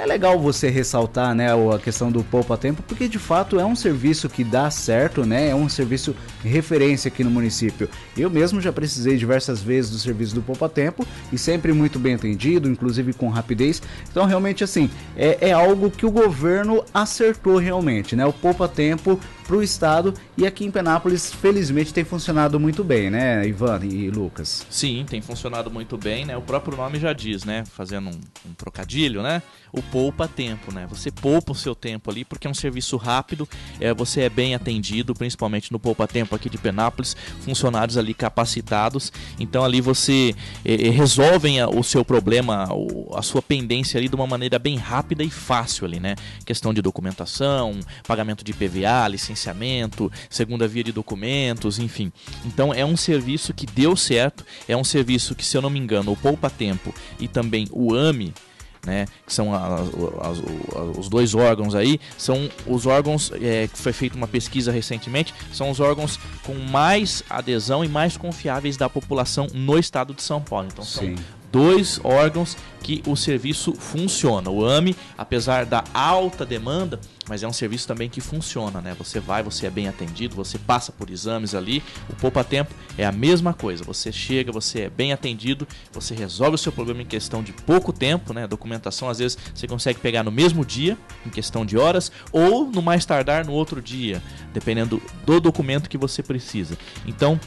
É 0.00 0.06
legal 0.06 0.38
você 0.38 0.70
ressaltar, 0.70 1.34
né, 1.34 1.48
a 1.52 1.78
questão 1.78 2.10
do 2.10 2.24
poupa 2.24 2.56
tempo, 2.56 2.82
porque 2.84 3.06
de 3.06 3.18
fato 3.18 3.60
é 3.60 3.64
um 3.66 3.76
serviço 3.76 4.30
que 4.30 4.42
dá 4.42 4.70
certo, 4.70 5.26
né? 5.26 5.50
É 5.50 5.54
um 5.54 5.68
serviço 5.68 6.16
referência 6.42 7.08
aqui 7.08 7.22
no 7.22 7.30
município. 7.30 7.86
Eu 8.16 8.30
mesmo 8.30 8.62
já 8.62 8.72
precisei 8.72 9.18
diversas 9.18 9.60
vezes 9.60 9.90
do 9.90 9.98
serviço 9.98 10.34
do 10.34 10.40
poupa 10.40 10.70
tempo 10.70 11.06
e 11.30 11.36
sempre 11.36 11.74
muito 11.74 11.98
bem 11.98 12.14
atendido, 12.14 12.70
inclusive 12.70 13.12
com 13.12 13.28
rapidez. 13.28 13.82
Então 14.10 14.24
realmente 14.24 14.64
assim 14.64 14.88
é, 15.14 15.48
é 15.48 15.52
algo 15.52 15.90
que 15.90 16.06
o 16.06 16.10
governo 16.10 16.82
acertou 16.94 17.58
realmente, 17.58 18.16
né? 18.16 18.24
O 18.24 18.32
poupa 18.32 18.66
tempo 18.66 19.20
para 19.46 19.56
o 19.56 19.62
estado 19.62 20.14
e 20.36 20.46
aqui 20.46 20.64
em 20.64 20.70
Penápolis 20.70 21.32
felizmente 21.32 21.92
tem 21.92 22.04
funcionado 22.04 22.58
muito 22.58 22.84
bem, 22.84 23.10
né, 23.10 23.46
Ivan 23.46 23.80
e 23.84 24.10
Lucas? 24.10 24.66
Sim, 24.70 25.04
tem 25.08 25.20
funcionado 25.20 25.70
muito 25.70 25.98
bem, 25.98 26.24
né? 26.24 26.36
O 26.36 26.42
próprio 26.42 26.76
nome 26.76 26.98
já 26.98 27.12
diz, 27.12 27.44
né? 27.44 27.64
Fazendo 27.64 28.10
um, 28.10 28.20
um 28.48 28.54
trocadilho, 28.54 29.22
né? 29.22 29.42
O 29.72 29.82
poupa 29.82 30.26
tempo, 30.26 30.72
né? 30.72 30.86
Você 30.88 31.10
poupa 31.10 31.52
o 31.52 31.54
seu 31.54 31.74
tempo 31.74 32.10
ali 32.10 32.24
porque 32.24 32.46
é 32.46 32.50
um 32.50 32.54
serviço 32.54 32.96
rápido, 32.96 33.48
é, 33.80 33.92
você 33.92 34.22
é 34.22 34.28
bem 34.28 34.54
atendido, 34.54 35.14
principalmente 35.14 35.72
no 35.72 35.78
poupa 35.78 36.06
tempo 36.06 36.34
aqui 36.34 36.48
de 36.48 36.58
Penápolis, 36.58 37.16
funcionários 37.40 37.96
ali 37.96 38.14
capacitados. 38.14 39.12
Então 39.38 39.64
ali 39.64 39.80
você 39.80 40.34
é, 40.64 40.88
é 40.88 40.90
resolvem 40.90 41.62
o 41.64 41.82
seu 41.82 42.04
problema, 42.04 42.68
a 43.14 43.22
sua 43.22 43.42
pendência 43.42 43.98
ali 43.98 44.08
de 44.08 44.14
uma 44.14 44.26
maneira 44.26 44.58
bem 44.58 44.76
rápida 44.76 45.22
e 45.22 45.30
fácil 45.30 45.86
ali, 45.86 46.00
né? 46.00 46.14
Questão 46.44 46.72
de 46.72 46.80
documentação, 46.80 47.78
pagamento 48.06 48.44
de 48.44 48.52
PVA, 48.52 49.08
licenciamento 49.08 49.39
licenciamento, 49.40 50.12
segunda 50.28 50.68
via 50.68 50.84
de 50.84 50.92
documentos, 50.92 51.78
enfim. 51.78 52.12
Então 52.44 52.72
é 52.74 52.84
um 52.84 52.96
serviço 52.96 53.54
que 53.54 53.66
deu 53.66 53.96
certo, 53.96 54.44
é 54.68 54.76
um 54.76 54.84
serviço 54.84 55.34
que, 55.34 55.44
se 55.44 55.56
eu 55.56 55.62
não 55.62 55.70
me 55.70 55.78
engano, 55.78 56.12
o 56.12 56.16
Poupa 56.16 56.50
Tempo 56.50 56.94
e 57.18 57.26
também 57.26 57.66
o 57.70 57.94
AME, 57.94 58.34
né, 58.84 59.06
que 59.26 59.32
são 59.32 59.54
as, 59.54 59.88
as, 59.88 60.98
os 60.98 61.08
dois 61.08 61.34
órgãos 61.34 61.74
aí, 61.74 62.00
são 62.16 62.48
os 62.66 62.86
órgãos 62.86 63.30
é, 63.34 63.68
que 63.68 63.78
foi 63.78 63.92
feita 63.92 64.16
uma 64.16 64.28
pesquisa 64.28 64.72
recentemente, 64.72 65.34
são 65.52 65.70
os 65.70 65.80
órgãos 65.80 66.18
com 66.44 66.54
mais 66.54 67.22
adesão 67.28 67.84
e 67.84 67.88
mais 67.88 68.16
confiáveis 68.16 68.76
da 68.76 68.88
população 68.88 69.46
no 69.52 69.78
estado 69.78 70.14
de 70.14 70.22
São 70.22 70.40
Paulo. 70.40 70.68
Então 70.70 70.84
são 70.84 71.04
Sim 71.04 71.16
dois 71.50 72.00
órgãos 72.02 72.56
que 72.82 73.02
o 73.06 73.14
serviço 73.14 73.74
funciona. 73.74 74.50
O 74.50 74.64
AME, 74.64 74.96
apesar 75.16 75.66
da 75.66 75.84
alta 75.92 76.46
demanda, 76.46 76.98
mas 77.28 77.42
é 77.42 77.48
um 77.48 77.52
serviço 77.52 77.86
também 77.86 78.08
que 78.08 78.20
funciona, 78.20 78.80
né? 78.80 78.96
Você 78.98 79.20
vai, 79.20 79.42
você 79.42 79.66
é 79.66 79.70
bem 79.70 79.86
atendido, 79.86 80.34
você 80.34 80.58
passa 80.58 80.90
por 80.90 81.10
exames 81.10 81.54
ali. 81.54 81.82
O 82.08 82.16
Poupa 82.16 82.42
Tempo 82.42 82.74
é 82.96 83.04
a 83.04 83.12
mesma 83.12 83.52
coisa. 83.52 83.84
Você 83.84 84.10
chega, 84.10 84.50
você 84.50 84.82
é 84.82 84.90
bem 84.90 85.12
atendido, 85.12 85.68
você 85.92 86.14
resolve 86.14 86.54
o 86.54 86.58
seu 86.58 86.72
problema 86.72 87.02
em 87.02 87.06
questão 87.06 87.42
de 87.42 87.52
pouco 87.52 87.92
tempo, 87.92 88.32
né? 88.32 88.46
Documentação 88.46 89.08
às 89.08 89.18
vezes 89.18 89.38
você 89.54 89.68
consegue 89.68 90.00
pegar 90.00 90.22
no 90.22 90.32
mesmo 90.32 90.64
dia, 90.64 90.96
em 91.24 91.30
questão 91.30 91.64
de 91.64 91.76
horas, 91.76 92.10
ou 92.32 92.66
no 92.70 92.82
mais 92.82 93.04
tardar 93.04 93.44
no 93.44 93.52
outro 93.52 93.80
dia, 93.80 94.22
dependendo 94.52 95.00
do 95.24 95.40
documento 95.40 95.88
que 95.88 95.98
você 95.98 96.22
precisa. 96.22 96.76
Então, 97.06 97.38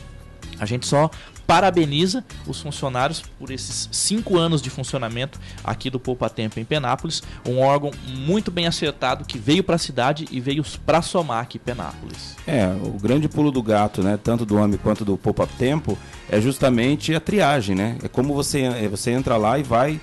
a 0.59 0.65
gente 0.65 0.87
só 0.87 1.09
parabeniza 1.45 2.23
os 2.47 2.62
funcionários 2.62 3.21
por 3.39 3.51
esses 3.51 3.89
cinco 3.91 4.38
anos 4.38 4.62
de 4.62 4.69
funcionamento 4.69 5.39
aqui 5.63 5.89
do 5.89 5.99
Poupa 5.99 6.29
Tempo 6.29 6.60
em 6.60 6.65
Penápolis, 6.65 7.21
um 7.47 7.60
órgão 7.60 7.91
muito 8.08 8.51
bem 8.51 8.67
acertado 8.67 9.25
que 9.25 9.38
veio 9.38 9.63
para 9.63 9.75
a 9.75 9.79
cidade 9.79 10.25
e 10.32 10.39
veio 10.39 10.63
para 10.86 11.01
somar 11.01 11.41
aqui 11.41 11.60
Penápolis. 11.60 12.36
É, 12.47 12.67
o 12.67 12.99
grande 12.99 13.27
pulo 13.27 13.51
do 13.51 13.62
gato, 13.62 14.01
né, 14.01 14.17
tanto 14.21 14.45
do 14.45 14.58
homem 14.58 14.77
quanto 14.82 15.06
do 15.06 15.17
Poupa 15.17 15.47
Tempo, 15.47 15.97
é 16.29 16.39
justamente 16.41 17.13
a 17.13 17.19
triagem, 17.19 17.75
né? 17.75 17.97
É 18.03 18.08
como 18.08 18.34
você, 18.34 18.62
é, 18.62 18.88
você 18.88 19.12
entra 19.12 19.38
lá 19.38 19.60
e 19.60 19.63
vai 19.63 19.99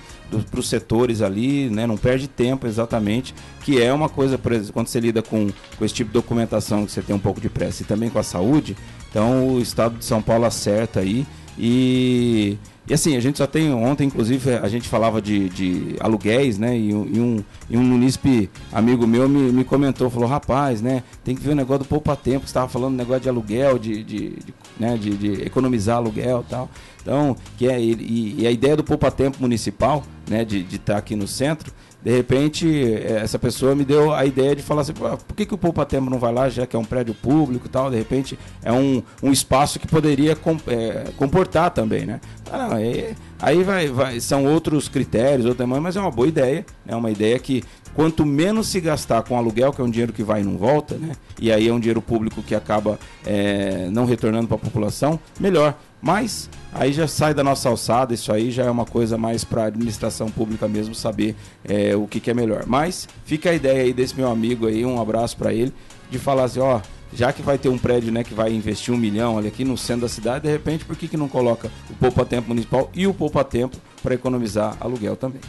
para 0.49 0.59
os 0.59 0.69
setores 0.69 1.21
ali, 1.21 1.69
né? 1.69 1.85
Não 1.85 1.97
perde 1.97 2.27
tempo 2.27 2.65
exatamente, 2.65 3.35
que 3.63 3.81
é 3.81 3.91
uma 3.91 4.07
coisa, 4.07 4.37
por 4.37 4.53
exemplo, 4.53 4.73
quando 4.73 4.87
você 4.87 4.99
lida 4.99 5.21
com, 5.21 5.49
com 5.77 5.85
esse 5.85 5.93
tipo 5.93 6.09
de 6.09 6.13
documentação 6.13 6.85
que 6.85 6.91
você 6.91 7.01
tem 7.01 7.15
um 7.15 7.19
pouco 7.19 7.41
de 7.41 7.49
pressa 7.49 7.83
e 7.83 7.85
também 7.85 8.09
com 8.09 8.19
a 8.19 8.23
saúde, 8.23 8.77
então 9.11 9.49
o 9.49 9.59
estado 9.59 9.97
de 9.97 10.05
São 10.05 10.21
Paulo 10.21 10.45
acerta 10.45 11.01
aí 11.01 11.27
e, 11.57 12.57
e 12.87 12.93
assim, 12.93 13.15
a 13.15 13.19
gente 13.19 13.37
só 13.37 13.45
tem. 13.45 13.71
Ontem, 13.71 14.05
inclusive, 14.05 14.55
a 14.55 14.67
gente 14.67 14.87
falava 14.87 15.21
de, 15.21 15.49
de 15.49 15.95
aluguéis, 15.99 16.57
né? 16.57 16.75
E, 16.75 16.89
e, 16.89 16.93
um, 16.93 17.43
e 17.69 17.77
um 17.77 17.83
munícipe 17.83 18.49
amigo 18.71 19.05
meu 19.05 19.29
me, 19.29 19.51
me 19.51 19.63
comentou, 19.63 20.09
falou, 20.09 20.27
rapaz, 20.27 20.81
né? 20.81 21.03
Tem 21.23 21.35
que 21.35 21.41
ver 21.41 21.51
o 21.51 21.55
negócio 21.55 21.83
do 21.83 21.87
poupa 21.87 22.15
tempo, 22.15 22.45
estava 22.45 22.67
falando 22.67 22.95
negócio 22.95 23.21
de 23.21 23.29
aluguel, 23.29 23.77
de, 23.77 24.03
de, 24.03 24.29
de 24.31 24.53
né, 24.81 24.97
de, 24.97 25.11
de, 25.11 25.43
economizar 25.43 25.97
aluguel 25.97 26.43
e 26.45 26.49
tal. 26.49 26.69
Então, 27.03 27.37
que 27.55 27.67
é, 27.67 27.79
e, 27.79 28.35
e, 28.39 28.47
a 28.47 28.51
ideia 28.51 28.75
do 28.75 28.83
poupa 28.83 29.11
tempo 29.11 29.37
municipal, 29.39 30.03
né, 30.27 30.43
de 30.43 30.61
estar 30.61 30.93
tá 30.93 30.97
aqui 30.97 31.15
no 31.15 31.27
centro, 31.27 31.71
de 32.03 32.09
repente, 32.09 32.67
eh, 32.67 33.19
essa 33.21 33.37
pessoa 33.37 33.75
me 33.75 33.85
deu 33.85 34.11
a 34.11 34.25
ideia 34.25 34.55
de 34.55 34.63
falar 34.63 34.81
assim, 34.81 34.93
por 34.93 35.35
que, 35.35 35.45
que 35.45 35.53
o 35.53 35.57
Poupa 35.57 35.85
Tempo 35.85 36.09
não 36.09 36.17
vai 36.17 36.33
lá, 36.33 36.49
já 36.49 36.65
que 36.65 36.75
é 36.75 36.79
um 36.79 36.83
prédio 36.83 37.13
público 37.13 37.67
e 37.67 37.69
tal, 37.69 37.91
de 37.91 37.97
repente 37.97 38.39
é 38.63 38.73
um, 38.73 39.03
um 39.21 39.31
espaço 39.31 39.79
que 39.79 39.85
poderia 39.87 40.31
é, 40.31 41.11
comportar 41.15 41.69
também, 41.69 42.07
né? 42.07 42.19
Ah, 42.51 42.57
não, 42.57 42.75
aí, 42.75 43.15
aí 43.41 43.63
vai, 43.63 43.87
vai, 43.87 44.19
são 44.19 44.45
outros 44.45 44.87
critérios, 44.87 45.45
outro 45.45 45.59
tamanho, 45.59 45.81
mas 45.81 45.95
é 45.95 45.99
uma 45.99 46.11
boa 46.11 46.27
ideia, 46.27 46.65
é 46.85 46.91
né? 46.91 46.95
uma 46.95 47.09
ideia 47.11 47.37
que 47.39 47.63
quanto 47.93 48.25
menos 48.25 48.67
se 48.67 48.79
gastar 48.79 49.23
com 49.23 49.37
aluguel, 49.37 49.73
que 49.73 49.81
é 49.81 49.83
um 49.83 49.89
dinheiro 49.89 50.13
que 50.13 50.23
vai 50.23 50.41
e 50.41 50.43
não 50.43 50.57
volta, 50.57 50.95
né? 50.95 51.11
E 51.39 51.51
aí 51.51 51.67
é 51.67 51.73
um 51.73 51.79
dinheiro 51.79 52.01
público 52.01 52.41
que 52.41 52.55
acaba 52.55 52.99
é, 53.25 53.89
não 53.91 54.05
retornando 54.05 54.47
para 54.47 54.55
a 54.55 54.59
população, 54.59 55.19
melhor. 55.39 55.77
Mas 56.01 56.49
aí 56.73 56.91
já 56.91 57.07
sai 57.07 57.33
da 57.33 57.43
nossa 57.43 57.69
alçada, 57.69 58.13
isso 58.13 58.31
aí 58.31 58.49
já 58.49 58.63
é 58.63 58.71
uma 58.71 58.85
coisa 58.85 59.17
mais 59.17 59.43
para 59.43 59.63
a 59.63 59.65
administração 59.65 60.29
pública 60.29 60.67
mesmo 60.67 60.95
saber 60.95 61.35
é, 61.63 61.95
o 61.95 62.07
que, 62.07 62.19
que, 62.19 62.31
é 62.31 62.33
melhor. 62.33 62.63
Mas 62.65 63.07
fica 63.23 63.51
a 63.51 63.53
ideia 63.53 63.83
aí 63.83 63.93
desse 63.93 64.15
meu 64.15 64.29
amigo 64.29 64.67
aí, 64.67 64.85
um 64.85 64.99
abraço 64.99 65.37
para 65.37 65.53
ele, 65.53 65.73
de 66.09 66.17
falar 66.17 66.45
assim, 66.45 66.59
ó, 66.59 66.81
já 67.13 67.33
que 67.33 67.41
vai 67.41 67.57
ter 67.57 67.69
um 67.69 67.77
prédio 67.77 68.11
né, 68.11 68.23
que 68.23 68.33
vai 68.33 68.53
investir 68.53 68.93
um 68.93 68.97
milhão 68.97 69.37
ali 69.37 69.47
aqui 69.47 69.65
no 69.65 69.77
centro 69.77 70.01
da 70.01 70.09
cidade, 70.09 70.45
de 70.45 70.51
repente, 70.51 70.85
por 70.85 70.95
que, 70.95 71.07
que 71.07 71.17
não 71.17 71.27
coloca 71.27 71.71
o 71.89 71.93
poupa-tempo 71.93 72.47
municipal 72.47 72.89
e 72.93 73.05
o 73.05 73.13
poupa-tempo 73.13 73.77
para 74.01 74.15
economizar 74.15 74.77
aluguel 74.79 75.15
também? 75.15 75.41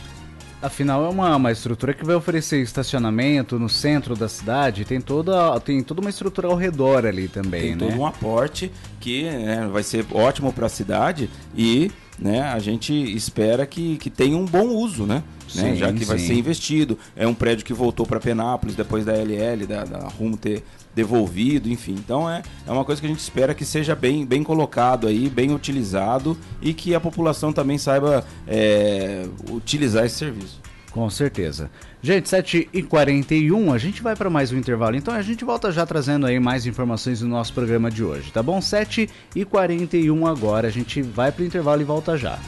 Afinal, 0.62 1.04
é 1.04 1.08
uma, 1.08 1.34
uma 1.34 1.50
estrutura 1.50 1.92
que 1.92 2.04
vai 2.04 2.14
oferecer 2.14 2.62
estacionamento 2.62 3.58
no 3.58 3.68
centro 3.68 4.14
da 4.14 4.28
cidade, 4.28 4.84
tem 4.84 5.00
toda, 5.00 5.58
tem 5.58 5.82
toda 5.82 6.00
uma 6.00 6.08
estrutura 6.10 6.46
ao 6.46 6.54
redor 6.54 7.04
ali 7.04 7.26
também, 7.26 7.62
tem 7.62 7.74
né? 7.74 7.88
todo 7.88 7.98
um 7.98 8.06
aporte 8.06 8.70
que 9.00 9.24
né, 9.24 9.68
vai 9.72 9.82
ser 9.82 10.06
ótimo 10.12 10.52
para 10.52 10.66
a 10.66 10.68
cidade 10.68 11.28
e 11.56 11.90
né, 12.18 12.42
a 12.42 12.58
gente 12.58 12.92
espera 12.92 13.66
que, 13.66 13.96
que 13.96 14.10
tenha 14.10 14.36
um 14.36 14.44
bom 14.44 14.68
uso, 14.68 15.06
né? 15.06 15.22
Sim, 15.48 15.62
né? 15.62 15.76
Já 15.76 15.92
que 15.92 16.00
sim. 16.00 16.04
vai 16.04 16.18
ser 16.18 16.34
investido. 16.34 16.98
É 17.14 17.26
um 17.26 17.34
prédio 17.34 17.64
que 17.64 17.74
voltou 17.74 18.06
para 18.06 18.18
Penápolis 18.18 18.74
depois 18.74 19.04
da 19.04 19.12
LL, 19.12 19.66
da, 19.66 19.84
da 19.84 20.08
Rumo 20.08 20.36
ter 20.36 20.62
devolvido, 20.94 21.68
enfim. 21.68 21.92
Então 21.92 22.28
é, 22.28 22.42
é 22.66 22.70
uma 22.70 22.84
coisa 22.84 23.00
que 23.00 23.06
a 23.06 23.10
gente 23.10 23.20
espera 23.20 23.54
que 23.54 23.64
seja 23.64 23.94
bem, 23.94 24.24
bem 24.24 24.42
colocado 24.42 25.06
aí, 25.06 25.28
bem 25.28 25.52
utilizado 25.52 26.36
e 26.60 26.72
que 26.72 26.94
a 26.94 27.00
população 27.00 27.52
também 27.52 27.78
saiba 27.78 28.24
é, 28.46 29.26
utilizar 29.50 30.04
esse 30.04 30.16
serviço. 30.16 30.60
Com 30.92 31.08
certeza. 31.08 31.70
Gente, 32.02 32.26
7h41, 32.26 33.74
a 33.74 33.78
gente 33.78 34.02
vai 34.02 34.14
para 34.14 34.28
mais 34.28 34.52
um 34.52 34.58
intervalo, 34.58 34.94
então 34.94 35.14
a 35.14 35.22
gente 35.22 35.44
volta 35.44 35.72
já 35.72 35.86
trazendo 35.86 36.26
aí 36.26 36.38
mais 36.38 36.66
informações 36.66 37.20
do 37.20 37.28
nosso 37.28 37.54
programa 37.54 37.90
de 37.90 38.04
hoje, 38.04 38.30
tá 38.30 38.42
bom? 38.42 38.58
7h41 38.58 40.30
agora, 40.30 40.68
a 40.68 40.70
gente 40.70 41.00
vai 41.00 41.32
para 41.32 41.42
o 41.42 41.46
intervalo 41.46 41.80
e 41.80 41.84
volta 41.84 42.16
já. 42.16 42.38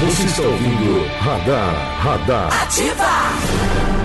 Você 0.00 0.24
está 0.24 0.42
ouvindo 0.42 1.06
Radar, 1.20 2.00
Radar. 2.02 2.62
Ativa! 2.62 3.95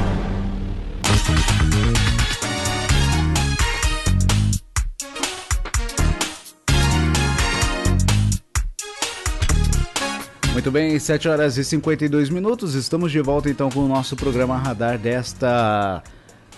Muito 10.62 10.70
bem, 10.70 11.00
7 11.00 11.28
horas 11.28 11.58
e 11.58 11.64
52 11.64 12.30
minutos. 12.30 12.76
Estamos 12.76 13.12
de 13.12 13.20
volta 13.20 13.50
então 13.50 13.68
com 13.72 13.80
o 13.80 13.88
nosso 13.88 14.16
programa 14.16 14.56
Radar 14.56 14.96
desta 14.96 16.04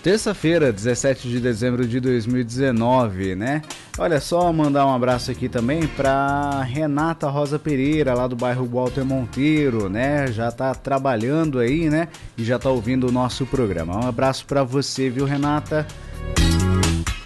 terça-feira, 0.02 0.70
17 0.70 1.26
de 1.26 1.40
dezembro 1.40 1.88
de 1.88 1.98
2019, 2.00 3.34
né? 3.34 3.62
Olha 3.96 4.20
só, 4.20 4.52
mandar 4.52 4.84
um 4.86 4.94
abraço 4.94 5.30
aqui 5.30 5.48
também 5.48 5.86
para 5.86 6.60
Renata 6.64 7.30
Rosa 7.30 7.58
Pereira, 7.58 8.12
lá 8.12 8.26
do 8.26 8.36
bairro 8.36 8.66
Walter 8.66 9.06
Monteiro, 9.06 9.88
né? 9.88 10.26
Já 10.30 10.52
tá 10.52 10.74
trabalhando 10.74 11.58
aí, 11.58 11.88
né? 11.88 12.08
E 12.36 12.44
já 12.44 12.58
tá 12.58 12.68
ouvindo 12.68 13.08
o 13.08 13.10
nosso 13.10 13.46
programa. 13.46 14.04
Um 14.04 14.06
abraço 14.06 14.44
para 14.44 14.62
você, 14.62 15.08
viu, 15.08 15.24
Renata? 15.24 15.86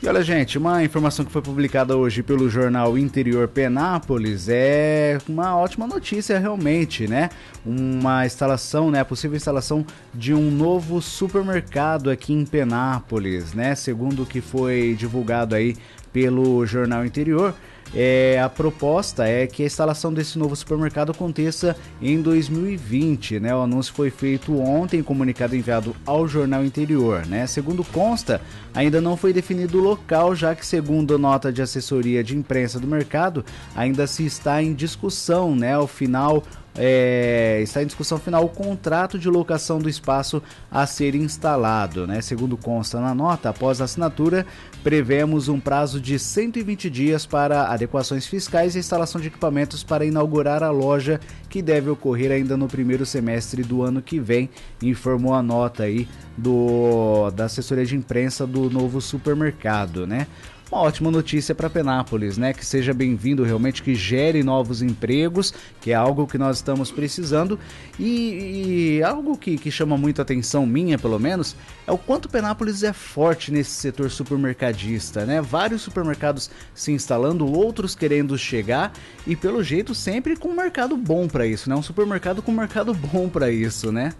E 0.00 0.06
olha, 0.06 0.22
gente, 0.22 0.56
uma 0.56 0.84
informação 0.84 1.24
que 1.24 1.32
foi 1.32 1.42
publicada 1.42 1.96
hoje 1.96 2.22
pelo 2.22 2.48
jornal 2.48 2.96
Interior 2.96 3.48
Penápolis 3.48 4.48
é 4.48 5.18
uma 5.28 5.56
ótima 5.56 5.88
notícia 5.88 6.38
realmente, 6.38 7.08
né? 7.08 7.30
Uma 7.66 8.24
instalação, 8.24 8.92
né, 8.92 9.00
a 9.00 9.04
possível 9.04 9.36
instalação 9.36 9.84
de 10.14 10.32
um 10.32 10.52
novo 10.52 11.02
supermercado 11.02 12.10
aqui 12.10 12.32
em 12.32 12.46
Penápolis, 12.46 13.54
né? 13.54 13.74
Segundo 13.74 14.22
o 14.22 14.26
que 14.26 14.40
foi 14.40 14.94
divulgado 14.96 15.56
aí 15.56 15.74
pelo 16.12 16.64
jornal 16.64 17.04
Interior, 17.04 17.52
é, 17.94 18.40
a 18.42 18.48
proposta 18.48 19.26
é 19.26 19.46
que 19.46 19.62
a 19.62 19.66
instalação 19.66 20.12
desse 20.12 20.38
novo 20.38 20.54
supermercado 20.54 21.12
aconteça 21.12 21.76
em 22.00 22.20
2020, 22.20 23.40
né? 23.40 23.54
O 23.54 23.62
anúncio 23.62 23.94
foi 23.94 24.10
feito 24.10 24.58
ontem, 24.58 25.02
comunicado 25.02 25.56
enviado 25.56 25.96
ao 26.04 26.28
jornal 26.28 26.64
interior, 26.64 27.26
né? 27.26 27.46
Segundo 27.46 27.82
consta, 27.84 28.40
ainda 28.74 29.00
não 29.00 29.16
foi 29.16 29.32
definido 29.32 29.78
o 29.78 29.82
local, 29.82 30.34
já 30.34 30.54
que 30.54 30.66
segundo 30.66 31.18
nota 31.18 31.52
de 31.52 31.62
assessoria 31.62 32.22
de 32.22 32.36
imprensa 32.36 32.78
do 32.78 32.86
mercado, 32.86 33.44
ainda 33.74 34.06
se 34.06 34.24
está 34.24 34.62
em 34.62 34.74
discussão, 34.74 35.56
né? 35.56 35.74
Ao 35.74 35.86
final 35.86 36.44
é, 36.78 37.58
está 37.60 37.82
em 37.82 37.86
discussão 37.86 38.18
final 38.18 38.44
o 38.44 38.48
contrato 38.48 39.18
de 39.18 39.28
locação 39.28 39.78
do 39.80 39.88
espaço 39.88 40.40
a 40.70 40.86
ser 40.86 41.14
instalado. 41.16 42.06
Né? 42.06 42.20
Segundo 42.20 42.56
consta 42.56 43.00
na 43.00 43.14
nota, 43.14 43.50
após 43.50 43.80
a 43.80 43.84
assinatura, 43.84 44.46
prevemos 44.82 45.48
um 45.48 45.58
prazo 45.58 46.00
de 46.00 46.18
120 46.18 46.88
dias 46.88 47.26
para 47.26 47.68
adequações 47.68 48.26
fiscais 48.26 48.74
e 48.74 48.78
instalação 48.78 49.20
de 49.20 49.28
equipamentos 49.28 49.82
para 49.82 50.04
inaugurar 50.04 50.62
a 50.62 50.70
loja, 50.70 51.20
que 51.48 51.60
deve 51.60 51.90
ocorrer 51.90 52.30
ainda 52.30 52.56
no 52.56 52.68
primeiro 52.68 53.04
semestre 53.04 53.62
do 53.62 53.82
ano 53.82 54.00
que 54.00 54.18
vem, 54.18 54.48
informou 54.82 55.34
a 55.34 55.42
nota 55.42 55.84
aí 55.84 56.08
do, 56.36 57.30
da 57.30 57.46
assessoria 57.46 57.84
de 57.84 57.96
imprensa 57.96 58.46
do 58.46 58.70
novo 58.70 59.00
supermercado. 59.00 60.06
Né? 60.06 60.26
Uma 60.70 60.82
ótima 60.82 61.10
notícia 61.10 61.54
para 61.54 61.70
Penápolis, 61.70 62.36
né? 62.36 62.52
Que 62.52 62.64
seja 62.64 62.92
bem-vindo 62.92 63.42
realmente, 63.42 63.82
que 63.82 63.94
gere 63.94 64.42
novos 64.42 64.82
empregos, 64.82 65.54
que 65.80 65.92
é 65.92 65.94
algo 65.94 66.26
que 66.26 66.36
nós 66.36 66.58
estamos 66.58 66.90
precisando. 66.90 67.58
E, 67.98 68.98
e 68.98 69.02
algo 69.02 69.38
que, 69.38 69.56
que 69.56 69.70
chama 69.70 69.96
muita 69.96 70.20
atenção 70.20 70.66
minha, 70.66 70.98
pelo 70.98 71.18
menos, 71.18 71.56
é 71.86 71.92
o 71.92 71.96
quanto 71.96 72.28
Penápolis 72.28 72.82
é 72.82 72.92
forte 72.92 73.50
nesse 73.50 73.70
setor 73.70 74.10
supermercadista, 74.10 75.24
né? 75.24 75.40
Vários 75.40 75.80
supermercados 75.80 76.50
se 76.74 76.92
instalando, 76.92 77.50
outros 77.50 77.94
querendo 77.94 78.36
chegar 78.36 78.92
e, 79.26 79.34
pelo 79.34 79.64
jeito, 79.64 79.94
sempre 79.94 80.36
com 80.36 80.48
um 80.48 80.56
mercado 80.56 80.98
bom 80.98 81.26
para 81.28 81.46
isso, 81.46 81.70
né? 81.70 81.76
Um 81.76 81.82
supermercado 81.82 82.42
com 82.42 82.52
um 82.52 82.56
mercado 82.56 82.92
bom 83.10 83.26
para 83.26 83.50
isso, 83.50 83.90
né? 83.90 84.12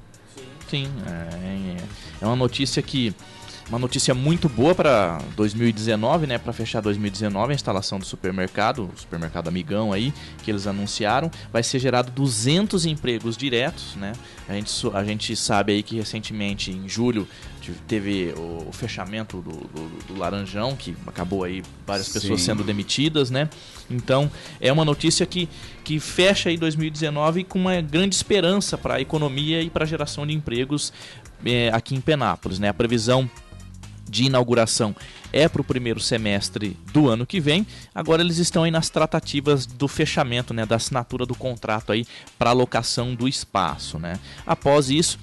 Sim, 0.66 0.88
é, 1.06 1.76
é 2.22 2.26
uma 2.26 2.36
notícia 2.36 2.82
que 2.82 3.14
uma 3.68 3.78
notícia 3.78 4.14
muito 4.14 4.48
boa 4.48 4.74
para 4.74 5.18
2019, 5.36 6.26
né? 6.26 6.38
Para 6.38 6.52
fechar 6.52 6.80
2019, 6.80 7.52
a 7.52 7.54
instalação 7.54 7.98
do 7.98 8.04
supermercado, 8.04 8.90
o 8.94 8.98
supermercado 8.98 9.48
Amigão 9.48 9.92
aí, 9.92 10.12
que 10.42 10.50
eles 10.50 10.66
anunciaram, 10.66 11.30
vai 11.52 11.62
ser 11.62 11.78
gerado 11.78 12.10
200 12.12 12.86
empregos 12.86 13.36
diretos, 13.36 13.94
né? 13.96 14.12
A 14.48 14.54
gente, 14.54 14.72
a 14.94 15.04
gente 15.04 15.36
sabe 15.36 15.72
aí 15.72 15.82
que 15.82 15.96
recentemente, 15.96 16.70
em 16.70 16.88
julho, 16.88 17.28
teve 17.86 18.32
o, 18.36 18.72
fechamento 18.72 19.42
do, 19.42 19.50
do, 19.50 20.06
do, 20.06 20.18
Laranjão, 20.18 20.74
que 20.74 20.96
acabou 21.06 21.44
aí 21.44 21.62
várias 21.86 22.06
Sim. 22.06 22.14
pessoas 22.14 22.40
sendo 22.40 22.64
demitidas, 22.64 23.30
né? 23.30 23.50
Então, 23.90 24.30
é 24.58 24.72
uma 24.72 24.84
notícia 24.84 25.26
que, 25.26 25.46
que 25.84 26.00
fecha 26.00 26.48
aí 26.48 26.56
2019 26.56 27.44
com 27.44 27.58
uma 27.58 27.78
grande 27.82 28.14
esperança 28.14 28.78
para 28.78 28.94
a 28.94 29.00
economia 29.00 29.60
e 29.60 29.68
para 29.68 29.84
a 29.84 29.86
geração 29.86 30.26
de 30.26 30.32
empregos 30.32 30.90
é, 31.44 31.70
aqui 31.70 31.94
em 31.94 32.00
Penápolis, 32.00 32.58
né? 32.58 32.70
A 32.70 32.74
previsão 32.74 33.28
de 34.08 34.24
inauguração 34.24 34.94
é 35.32 35.48
para 35.48 35.60
o 35.60 35.64
primeiro 35.64 36.00
semestre 36.00 36.76
do 36.92 37.08
ano 37.08 37.26
que 37.26 37.40
vem. 37.40 37.66
Agora 37.94 38.22
eles 38.22 38.38
estão 38.38 38.64
aí 38.64 38.70
nas 38.70 38.88
tratativas 38.88 39.66
do 39.66 39.86
fechamento, 39.86 40.54
né, 40.54 40.64
da 40.64 40.76
assinatura 40.76 41.26
do 41.26 41.34
contrato 41.34 41.92
aí 41.92 42.06
para 42.38 42.50
alocação 42.50 43.14
do 43.14 43.28
espaço, 43.28 43.98
né? 43.98 44.18
Após 44.46 44.90
isso, 44.90 45.18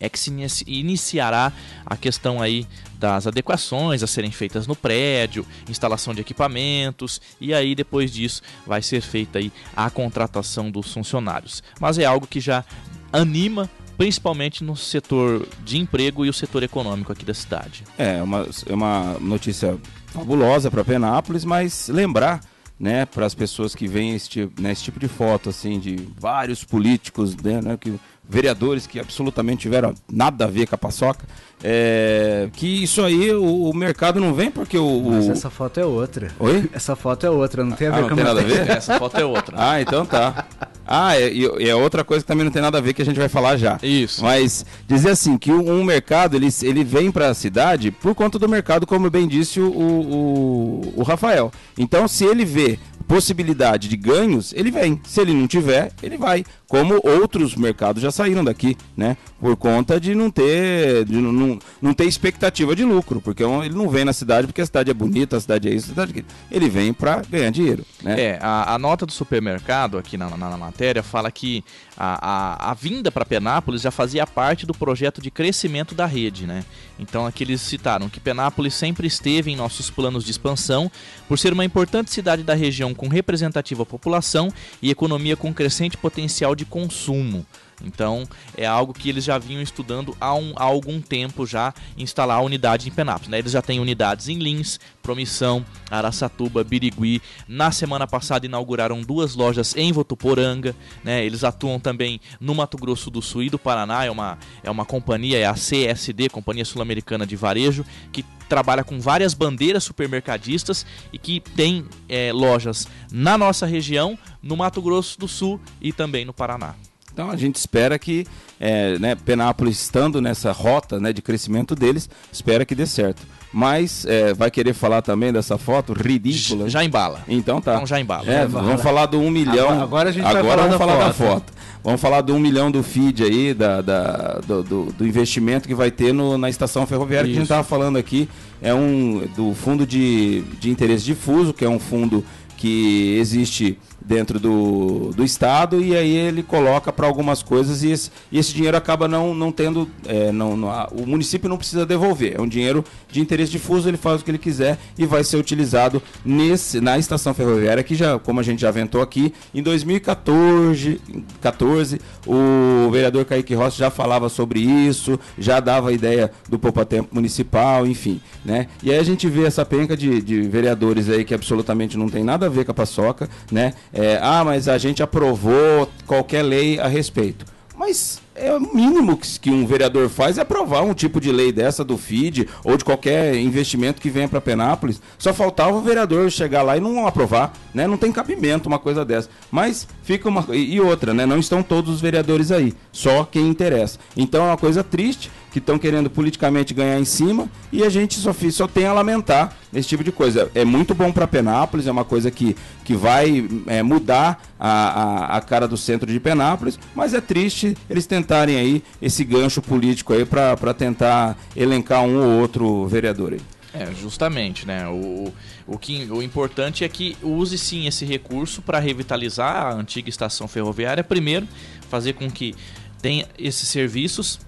é 0.00 0.08
que 0.08 0.18
se 0.18 0.30
iniciará 0.66 1.52
a 1.84 1.96
questão 1.96 2.40
aí 2.40 2.66
das 2.98 3.26
adequações 3.26 4.02
a 4.02 4.06
serem 4.06 4.30
feitas 4.30 4.66
no 4.66 4.74
prédio, 4.74 5.46
instalação 5.68 6.14
de 6.14 6.22
equipamentos 6.22 7.20
e 7.38 7.52
aí 7.52 7.74
depois 7.74 8.10
disso 8.10 8.40
vai 8.66 8.80
ser 8.80 9.02
feita 9.02 9.38
aí 9.38 9.52
a 9.76 9.90
contratação 9.90 10.70
dos 10.70 10.92
funcionários. 10.92 11.62
Mas 11.78 11.98
é 11.98 12.06
algo 12.06 12.26
que 12.26 12.40
já 12.40 12.64
anima 13.12 13.68
principalmente 14.00 14.64
no 14.64 14.74
setor 14.74 15.46
de 15.62 15.76
emprego 15.76 16.24
e 16.24 16.30
o 16.30 16.32
setor 16.32 16.62
econômico 16.62 17.12
aqui 17.12 17.22
da 17.22 17.34
cidade. 17.34 17.84
É 17.98 18.22
uma, 18.22 18.48
é 18.66 18.72
uma 18.72 19.18
notícia 19.20 19.76
fabulosa 20.06 20.70
para 20.70 20.82
Penápolis, 20.82 21.44
mas 21.44 21.86
lembrar 21.86 22.40
né, 22.78 23.04
para 23.04 23.26
as 23.26 23.34
pessoas 23.34 23.74
que 23.74 23.86
veem 23.86 24.14
esse, 24.14 24.26
tipo, 24.26 24.62
né, 24.62 24.72
esse 24.72 24.84
tipo 24.84 24.98
de 24.98 25.06
foto 25.06 25.50
assim 25.50 25.78
de 25.78 25.96
vários 26.18 26.64
políticos, 26.64 27.36
né, 27.36 27.60
né, 27.60 27.76
que 27.76 28.00
vereadores 28.30 28.86
que 28.86 29.00
absolutamente 29.00 29.62
tiveram 29.62 29.92
nada 30.10 30.44
a 30.44 30.48
ver 30.48 30.66
com 30.66 30.74
a 30.76 30.78
paçoca, 30.78 31.26
é, 31.62 32.48
que 32.52 32.84
isso 32.84 33.02
aí 33.02 33.32
o, 33.32 33.68
o, 33.68 33.74
mercado 33.74 34.20
não 34.20 34.32
vem 34.32 34.50
porque 34.50 34.78
o, 34.78 35.02
Mas 35.10 35.28
essa 35.28 35.50
foto 35.50 35.80
é 35.80 35.84
outra. 35.84 36.28
Oi? 36.38 36.70
Essa 36.72 36.94
foto 36.94 37.26
é 37.26 37.30
outra, 37.30 37.64
não 37.64 37.76
tem 37.76 37.88
a 37.88 37.90
ver 37.90 37.98
ah, 37.98 38.02
com 38.04 38.08
não 38.10 38.16
tem 38.16 38.24
nada 38.24 38.40
a 38.40 38.44
ver? 38.44 38.70
Essa 38.70 38.98
foto 38.98 39.18
é 39.18 39.24
outra. 39.24 39.56
ah, 39.58 39.80
então 39.80 40.06
tá. 40.06 40.46
Ah, 40.86 41.16
é, 41.16 41.32
e 41.32 41.68
é 41.68 41.74
outra 41.74 42.02
coisa 42.02 42.24
que 42.24 42.28
também 42.28 42.44
não 42.44 42.52
tem 42.52 42.62
nada 42.62 42.78
a 42.78 42.80
ver 42.80 42.94
que 42.94 43.02
a 43.02 43.04
gente 43.04 43.18
vai 43.18 43.28
falar 43.28 43.56
já. 43.56 43.78
Isso. 43.82 44.22
Mas 44.22 44.64
dizer 44.86 45.10
assim, 45.10 45.36
que 45.36 45.52
um, 45.52 45.70
um 45.70 45.84
mercado, 45.84 46.36
ele, 46.36 46.48
ele 46.62 46.82
vem 46.82 47.10
para 47.10 47.28
a 47.28 47.34
cidade 47.34 47.90
por 47.90 48.14
conta 48.14 48.38
do 48.38 48.48
mercado, 48.48 48.86
como 48.86 49.10
bem 49.10 49.28
disse 49.28 49.60
o, 49.60 49.70
o, 49.70 50.94
o 50.96 51.02
Rafael. 51.02 51.52
Então, 51.76 52.08
se 52.08 52.24
ele 52.24 52.44
vê 52.44 52.78
possibilidade 53.10 53.88
de 53.88 53.96
ganhos, 53.96 54.52
ele 54.52 54.70
vem. 54.70 55.00
Se 55.04 55.20
ele 55.20 55.34
não 55.34 55.48
tiver, 55.48 55.92
ele 56.00 56.16
vai. 56.16 56.44
Como 56.70 57.00
outros 57.02 57.56
mercados 57.56 58.00
já 58.00 58.12
saíram 58.12 58.44
daqui, 58.44 58.76
né? 58.96 59.16
Por 59.40 59.56
conta 59.56 59.98
de 59.98 60.14
não 60.14 60.30
ter, 60.30 61.04
de 61.04 61.14
não, 61.16 61.32
não, 61.32 61.58
não 61.82 61.92
ter 61.92 62.04
expectativa 62.04 62.76
de 62.76 62.84
lucro, 62.84 63.20
porque 63.20 63.42
ele 63.42 63.74
não 63.74 63.88
vem 63.88 64.04
na 64.04 64.12
cidade 64.12 64.46
porque 64.46 64.60
a 64.60 64.66
cidade 64.66 64.88
é 64.88 64.94
bonita, 64.94 65.36
a 65.36 65.40
cidade 65.40 65.68
é 65.68 65.74
isso, 65.74 65.86
a 65.86 65.88
cidade 65.88 66.20
é 66.20 66.24
ele 66.48 66.68
vem 66.68 66.92
para 66.92 67.22
ganhar 67.28 67.50
dinheiro, 67.50 67.84
né? 68.00 68.20
É, 68.20 68.38
a, 68.40 68.72
a, 68.72 68.78
nota 68.78 69.04
do 69.04 69.10
supermercado 69.10 69.98
aqui 69.98 70.16
na, 70.16 70.30
na, 70.30 70.48
na 70.48 70.56
matéria 70.56 71.02
fala 71.02 71.28
que 71.32 71.64
a, 71.96 72.66
a, 72.66 72.70
a 72.70 72.74
vinda 72.74 73.10
para 73.10 73.24
Penápolis 73.24 73.82
já 73.82 73.90
fazia 73.90 74.24
parte 74.24 74.64
do 74.64 74.72
projeto 74.72 75.20
de 75.20 75.28
crescimento 75.28 75.92
da 75.92 76.06
rede, 76.06 76.46
né? 76.46 76.64
Então 77.00 77.26
aqui 77.26 77.42
eles 77.42 77.62
citaram 77.62 78.08
que 78.08 78.20
Penápolis 78.20 78.74
sempre 78.74 79.08
esteve 79.08 79.50
em 79.50 79.56
nossos 79.56 79.90
planos 79.90 80.22
de 80.22 80.30
expansão 80.30 80.88
por 81.26 81.36
ser 81.36 81.52
uma 81.52 81.64
importante 81.64 82.12
cidade 82.12 82.44
da 82.44 82.54
região 82.54 82.94
com 82.94 83.08
representativa 83.08 83.84
população 83.84 84.52
e 84.80 84.90
economia 84.90 85.36
com 85.36 85.52
crescente 85.52 85.96
potencial 85.96 86.54
de 86.54 86.59
consumo. 86.64 87.44
Então 87.84 88.24
é 88.56 88.66
algo 88.66 88.92
que 88.92 89.08
eles 89.08 89.24
já 89.24 89.38
vinham 89.38 89.62
estudando 89.62 90.16
há, 90.20 90.34
um, 90.34 90.52
há 90.56 90.64
algum 90.64 91.00
tempo 91.00 91.46
já 91.46 91.72
instalar 91.96 92.38
a 92.38 92.42
unidade 92.42 92.88
em 92.88 92.92
Penápolis. 92.92 93.28
Né? 93.28 93.38
Eles 93.38 93.52
já 93.52 93.62
têm 93.62 93.80
unidades 93.80 94.28
em 94.28 94.38
Lins, 94.38 94.78
Promissão, 95.02 95.64
Araçatuba, 95.90 96.62
Birigui. 96.62 97.22
Na 97.48 97.70
semana 97.70 98.06
passada 98.06 98.46
inauguraram 98.46 99.02
duas 99.02 99.34
lojas 99.34 99.74
em 99.76 99.92
Votuporanga. 99.92 100.74
Né? 101.02 101.24
Eles 101.24 101.44
atuam 101.44 101.80
também 101.80 102.20
no 102.40 102.54
Mato 102.54 102.76
Grosso 102.76 103.10
do 103.10 103.22
Sul 103.22 103.44
e 103.44 103.50
do 103.50 103.58
Paraná. 103.58 104.04
É 104.04 104.10
uma, 104.10 104.38
é 104.62 104.70
uma 104.70 104.84
companhia, 104.84 105.38
é 105.38 105.46
a 105.46 105.54
CSD, 105.54 106.28
Companhia 106.28 106.64
Sul-Americana 106.64 107.26
de 107.26 107.36
Varejo, 107.36 107.84
que 108.12 108.24
trabalha 108.48 108.82
com 108.82 108.98
várias 108.98 109.32
bandeiras 109.32 109.84
supermercadistas 109.84 110.84
e 111.12 111.18
que 111.18 111.40
tem 111.40 111.86
é, 112.08 112.32
lojas 112.32 112.88
na 113.12 113.38
nossa 113.38 113.64
região, 113.64 114.18
no 114.42 114.56
Mato 114.56 114.82
Grosso 114.82 115.18
do 115.18 115.28
Sul 115.28 115.60
e 115.80 115.92
também 115.92 116.24
no 116.24 116.34
Paraná. 116.34 116.74
Então 117.12 117.30
a 117.30 117.36
gente 117.36 117.56
espera 117.56 117.98
que 117.98 118.26
é, 118.58 118.98
né, 118.98 119.14
Penápolis 119.14 119.80
estando 119.80 120.20
nessa 120.20 120.52
rota 120.52 121.00
né, 121.00 121.12
de 121.12 121.22
crescimento 121.22 121.74
deles, 121.74 122.08
espera 122.32 122.64
que 122.64 122.74
dê 122.74 122.86
certo. 122.86 123.22
Mas 123.52 124.04
é, 124.06 124.32
vai 124.32 124.50
querer 124.50 124.74
falar 124.74 125.02
também 125.02 125.32
dessa 125.32 125.58
foto 125.58 125.92
ridícula? 125.92 126.68
Já 126.68 126.84
embala. 126.84 127.22
Então 127.26 127.60
tá. 127.60 127.74
Então 127.74 127.86
já 127.86 128.00
embala. 128.00 128.30
É, 128.30 128.46
vamos 128.46 128.80
falar 128.80 129.06
do 129.06 129.18
um 129.18 129.30
milhão. 129.30 129.70
Agora, 129.70 129.82
agora 129.82 130.08
a 130.10 130.12
gente 130.12 130.24
agora 130.24 130.42
vai 130.42 130.48
falar, 130.48 130.62
vamos 130.62 130.72
da, 130.72 130.78
falar 130.78 131.12
foto. 131.12 131.28
da 131.28 131.34
foto. 131.34 131.52
Vamos 131.82 132.00
falar 132.00 132.20
do 132.20 132.34
um 132.34 132.38
milhão 132.38 132.70
do 132.70 132.82
feed 132.82 133.24
aí, 133.24 133.54
da, 133.54 133.80
da 133.80 134.40
do, 134.46 134.62
do, 134.62 134.84
do, 134.92 135.06
investimento 135.06 135.66
que 135.66 135.74
vai 135.74 135.90
ter 135.90 136.12
no, 136.12 136.36
na 136.36 136.50
estação 136.50 136.86
ferroviária 136.86 137.26
Isso. 137.26 137.32
que 137.32 137.38
a 137.38 137.40
gente 137.40 137.46
estava 137.46 137.64
falando 137.64 137.96
aqui. 137.96 138.28
É 138.60 138.74
um 138.74 139.26
do 139.34 139.54
fundo 139.54 139.86
de, 139.86 140.42
de 140.60 140.70
interesse 140.70 141.04
difuso, 141.04 141.54
que 141.54 141.64
é 141.64 141.68
um 141.68 141.78
fundo 141.78 142.22
que 142.60 143.16
existe 143.18 143.78
dentro 144.04 144.38
do, 144.38 145.12
do 145.14 145.24
Estado 145.24 145.80
e 145.80 145.96
aí 145.96 146.14
ele 146.14 146.42
coloca 146.42 146.92
para 146.92 147.06
algumas 147.06 147.42
coisas 147.42 147.82
e 147.82 147.90
esse, 147.90 148.10
e 148.30 148.38
esse, 148.38 148.52
dinheiro 148.52 148.76
acaba 148.76 149.08
não, 149.08 149.34
não 149.34 149.50
tendo. 149.50 149.88
É, 150.06 150.30
não, 150.30 150.56
não, 150.56 150.68
o 150.92 151.06
município 151.06 151.48
não 151.48 151.56
precisa 151.56 151.86
devolver. 151.86 152.36
É 152.36 152.40
um 152.40 152.46
dinheiro 152.46 152.84
de 153.10 153.18
interesse 153.18 153.50
difuso, 153.50 153.88
ele 153.88 153.96
faz 153.96 154.20
o 154.20 154.24
que 154.24 154.30
ele 154.30 154.38
quiser 154.38 154.78
e 154.98 155.06
vai 155.06 155.24
ser 155.24 155.38
utilizado 155.38 156.02
nesse, 156.22 156.82
na 156.82 156.98
estação 156.98 157.32
ferroviária, 157.32 157.82
que 157.82 157.94
já, 157.94 158.18
como 158.18 158.40
a 158.40 158.42
gente 158.42 158.60
já 158.60 158.68
aventou 158.68 159.00
aqui, 159.00 159.32
em 159.54 159.62
2014 159.62 161.00
14, 161.40 162.00
o 162.26 162.90
vereador 162.90 163.24
Kaique 163.24 163.54
Rossi 163.54 163.78
já 163.78 163.90
falava 163.90 164.28
sobre 164.28 164.60
isso, 164.60 165.18
já 165.38 165.60
dava 165.60 165.88
a 165.88 165.92
ideia 165.92 166.30
do 166.48 166.58
poupa-tempo 166.58 167.08
municipal, 167.14 167.86
enfim. 167.86 168.20
Né? 168.44 168.66
E 168.82 168.90
aí 168.92 168.98
a 168.98 169.02
gente 169.02 169.28
vê 169.28 169.44
essa 169.44 169.64
penca 169.64 169.96
de, 169.96 170.20
de 170.20 170.42
vereadores 170.42 171.08
aí 171.08 171.24
que 171.24 171.34
absolutamente 171.34 171.96
não 171.96 172.08
tem 172.08 172.22
nada 172.22 172.46
a 172.46 172.48
ver 172.50 172.64
com 172.64 172.72
a 172.72 172.74
paçoca, 172.74 173.28
né? 173.50 173.74
É, 173.92 174.18
ah, 174.22 174.44
mas 174.44 174.68
a 174.68 174.78
gente 174.78 175.02
aprovou 175.02 175.88
qualquer 176.06 176.42
lei 176.42 176.78
a 176.78 176.86
respeito. 176.86 177.44
Mas 177.80 178.20
é 178.34 178.52
o 178.52 178.60
mínimo 178.60 179.16
que, 179.16 179.50
um 179.50 179.66
vereador 179.66 180.10
faz 180.10 180.36
é 180.36 180.42
aprovar 180.42 180.82
um 180.82 180.92
tipo 180.92 181.18
de 181.18 181.32
lei 181.32 181.50
dessa 181.50 181.82
do 181.82 181.96
FID 181.96 182.46
ou 182.62 182.76
de 182.76 182.84
qualquer 182.84 183.34
investimento 183.36 184.02
que 184.02 184.10
venha 184.10 184.28
para 184.28 184.38
Penápolis. 184.38 185.00
Só 185.18 185.32
faltava 185.32 185.76
o 185.76 185.80
vereador 185.80 186.30
chegar 186.30 186.62
lá 186.62 186.76
e 186.76 186.80
não 186.80 187.06
aprovar, 187.06 187.54
né? 187.72 187.86
Não 187.86 187.96
tem 187.96 188.12
cabimento 188.12 188.68
uma 188.68 188.78
coisa 188.78 189.02
dessa. 189.02 189.30
Mas 189.50 189.88
fica 190.02 190.28
uma 190.28 190.44
e 190.54 190.78
outra, 190.78 191.14
né? 191.14 191.24
Não 191.24 191.38
estão 191.38 191.62
todos 191.62 191.94
os 191.94 192.00
vereadores 192.02 192.52
aí, 192.52 192.74
só 192.92 193.24
quem 193.24 193.48
interessa. 193.48 193.98
Então 194.14 194.44
é 194.44 194.48
uma 194.48 194.58
coisa 194.58 194.84
triste 194.84 195.30
que 195.50 195.58
estão 195.58 195.78
querendo 195.78 196.08
politicamente 196.08 196.72
ganhar 196.72 196.98
em 196.98 197.04
cima 197.04 197.48
e 197.72 197.82
a 197.82 197.88
gente 197.88 198.14
só, 198.14 198.32
só 198.50 198.66
tem 198.66 198.86
a 198.86 198.92
lamentar 198.92 199.56
esse 199.72 199.88
tipo 199.88 200.04
de 200.04 200.12
coisa. 200.12 200.50
É 200.54 200.64
muito 200.64 200.94
bom 200.94 201.12
para 201.12 201.26
Penápolis, 201.26 201.86
é 201.86 201.90
uma 201.90 202.04
coisa 202.04 202.30
que, 202.30 202.56
que 202.84 202.94
vai 202.94 203.48
é, 203.66 203.82
mudar 203.82 204.42
a, 204.58 204.70
a, 204.70 205.36
a, 205.36 205.40
cara 205.40 205.66
do 205.66 205.76
centro 205.76 206.10
de 206.10 206.20
Penápolis, 206.20 206.78
mas 206.94 207.14
é 207.14 207.20
triste 207.20 207.76
eles 207.88 208.06
tentarem 208.06 208.56
aí 208.56 208.82
esse 209.00 209.24
gancho 209.24 209.60
político 209.60 210.12
aí 210.12 210.24
para 210.24 210.74
tentar 210.74 211.36
elencar 211.56 212.02
um 212.02 212.16
ou 212.16 212.40
outro 212.40 212.86
vereador 212.86 213.32
aí. 213.32 213.40
É, 213.72 213.86
justamente, 213.94 214.66
né? 214.66 214.88
O, 214.88 215.32
o, 215.66 215.78
que, 215.78 216.08
o 216.10 216.20
importante 216.22 216.82
é 216.84 216.88
que 216.88 217.16
use 217.22 217.56
sim 217.56 217.86
esse 217.86 218.04
recurso 218.04 218.60
para 218.60 218.80
revitalizar 218.80 219.66
a 219.66 219.72
antiga 219.72 220.08
estação 220.08 220.48
ferroviária. 220.48 221.04
Primeiro, 221.04 221.46
fazer 221.88 222.14
com 222.14 222.28
que 222.28 222.54
tenha 223.00 223.26
esses 223.38 223.68
serviços 223.68 224.40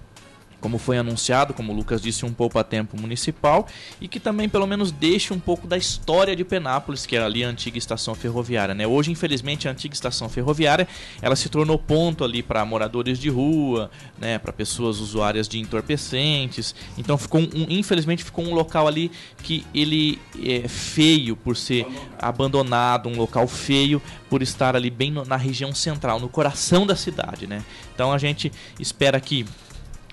como 0.63 0.77
foi 0.77 0.97
anunciado, 0.97 1.53
como 1.53 1.73
o 1.73 1.75
Lucas 1.75 2.01
disse, 2.01 2.25
um 2.25 2.31
poupa-tempo 2.31 2.97
municipal 2.97 3.67
e 3.99 4.07
que 4.07 4.17
também 4.17 4.47
pelo 4.47 4.65
menos 4.65 4.93
deixe 4.93 5.33
um 5.33 5.39
pouco 5.39 5.67
da 5.67 5.75
história 5.75 6.33
de 6.37 6.45
Penápolis, 6.45 7.05
que 7.05 7.17
é 7.17 7.21
ali 7.21 7.43
a 7.43 7.49
antiga 7.49 7.77
estação 7.77 8.15
ferroviária. 8.15 8.73
Né? 8.73 8.87
Hoje, 8.87 9.11
infelizmente, 9.11 9.67
a 9.67 9.71
antiga 9.71 9.93
estação 9.93 10.29
ferroviária 10.29 10.87
ela 11.21 11.35
se 11.35 11.49
tornou 11.49 11.77
ponto 11.77 12.23
ali 12.23 12.41
para 12.41 12.63
moradores 12.63 13.19
de 13.19 13.27
rua, 13.27 13.91
né? 14.17 14.39
para 14.39 14.53
pessoas 14.53 15.01
usuárias 15.01 15.49
de 15.49 15.59
entorpecentes. 15.59 16.73
Então, 16.97 17.17
ficou 17.17 17.41
um, 17.41 17.65
infelizmente, 17.67 18.23
ficou 18.23 18.45
um 18.45 18.53
local 18.53 18.87
ali 18.87 19.11
que 19.39 19.65
ele 19.75 20.17
é 20.41 20.65
feio 20.69 21.35
por 21.35 21.57
ser 21.57 21.85
abandonado, 22.17 23.09
um 23.09 23.17
local 23.17 23.49
feio 23.49 24.01
por 24.29 24.41
estar 24.41 24.77
ali 24.77 24.89
bem 24.89 25.11
na 25.11 25.35
região 25.35 25.75
central, 25.75 26.21
no 26.21 26.29
coração 26.29 26.87
da 26.87 26.95
cidade. 26.95 27.47
Né? 27.47 27.65
Então, 27.93 28.13
a 28.13 28.17
gente 28.17 28.49
espera 28.79 29.19
que 29.19 29.45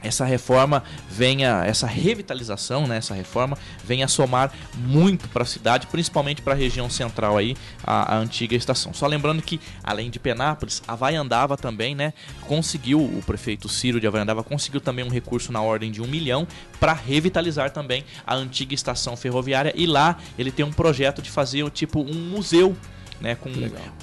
essa 0.02 0.24
reforma 0.24 0.82
venha, 1.08 1.62
essa 1.64 1.86
revitalização, 1.86 2.86
né, 2.86 2.96
essa 2.96 3.14
reforma 3.14 3.56
venha 3.84 4.08
somar 4.08 4.52
muito 4.76 5.28
para 5.28 5.42
a 5.42 5.46
cidade, 5.46 5.86
principalmente 5.86 6.42
para 6.42 6.54
a 6.54 6.56
região 6.56 6.88
central 6.88 7.36
aí, 7.36 7.56
a, 7.84 8.14
a, 8.14 8.18
antiga 8.18 8.54
estação. 8.54 8.92
Só 8.92 9.06
lembrando 9.06 9.42
que 9.42 9.60
além 9.82 10.10
de 10.10 10.18
Penápolis, 10.18 10.82
a 10.86 10.94
Vaiandava 10.94 11.56
também, 11.56 11.94
né, 11.94 12.12
conseguiu 12.46 13.00
o 13.00 13.22
prefeito 13.24 13.68
Ciro 13.68 14.00
de 14.00 14.06
Avaiandava 14.06 14.42
conseguiu 14.42 14.80
também 14.80 15.04
um 15.04 15.08
recurso 15.08 15.52
na 15.52 15.60
ordem 15.60 15.90
de 15.90 16.02
um 16.02 16.06
milhão 16.06 16.46
para 16.78 16.92
revitalizar 16.92 17.70
também 17.70 18.04
a 18.26 18.34
antiga 18.34 18.74
estação 18.74 19.16
ferroviária 19.16 19.72
e 19.76 19.86
lá 19.86 20.18
ele 20.38 20.50
tem 20.50 20.64
um 20.64 20.72
projeto 20.72 21.22
de 21.22 21.30
fazer 21.30 21.68
tipo 21.70 22.00
um 22.00 22.14
museu 22.14 22.76
né, 23.20 23.34
com, 23.34 23.50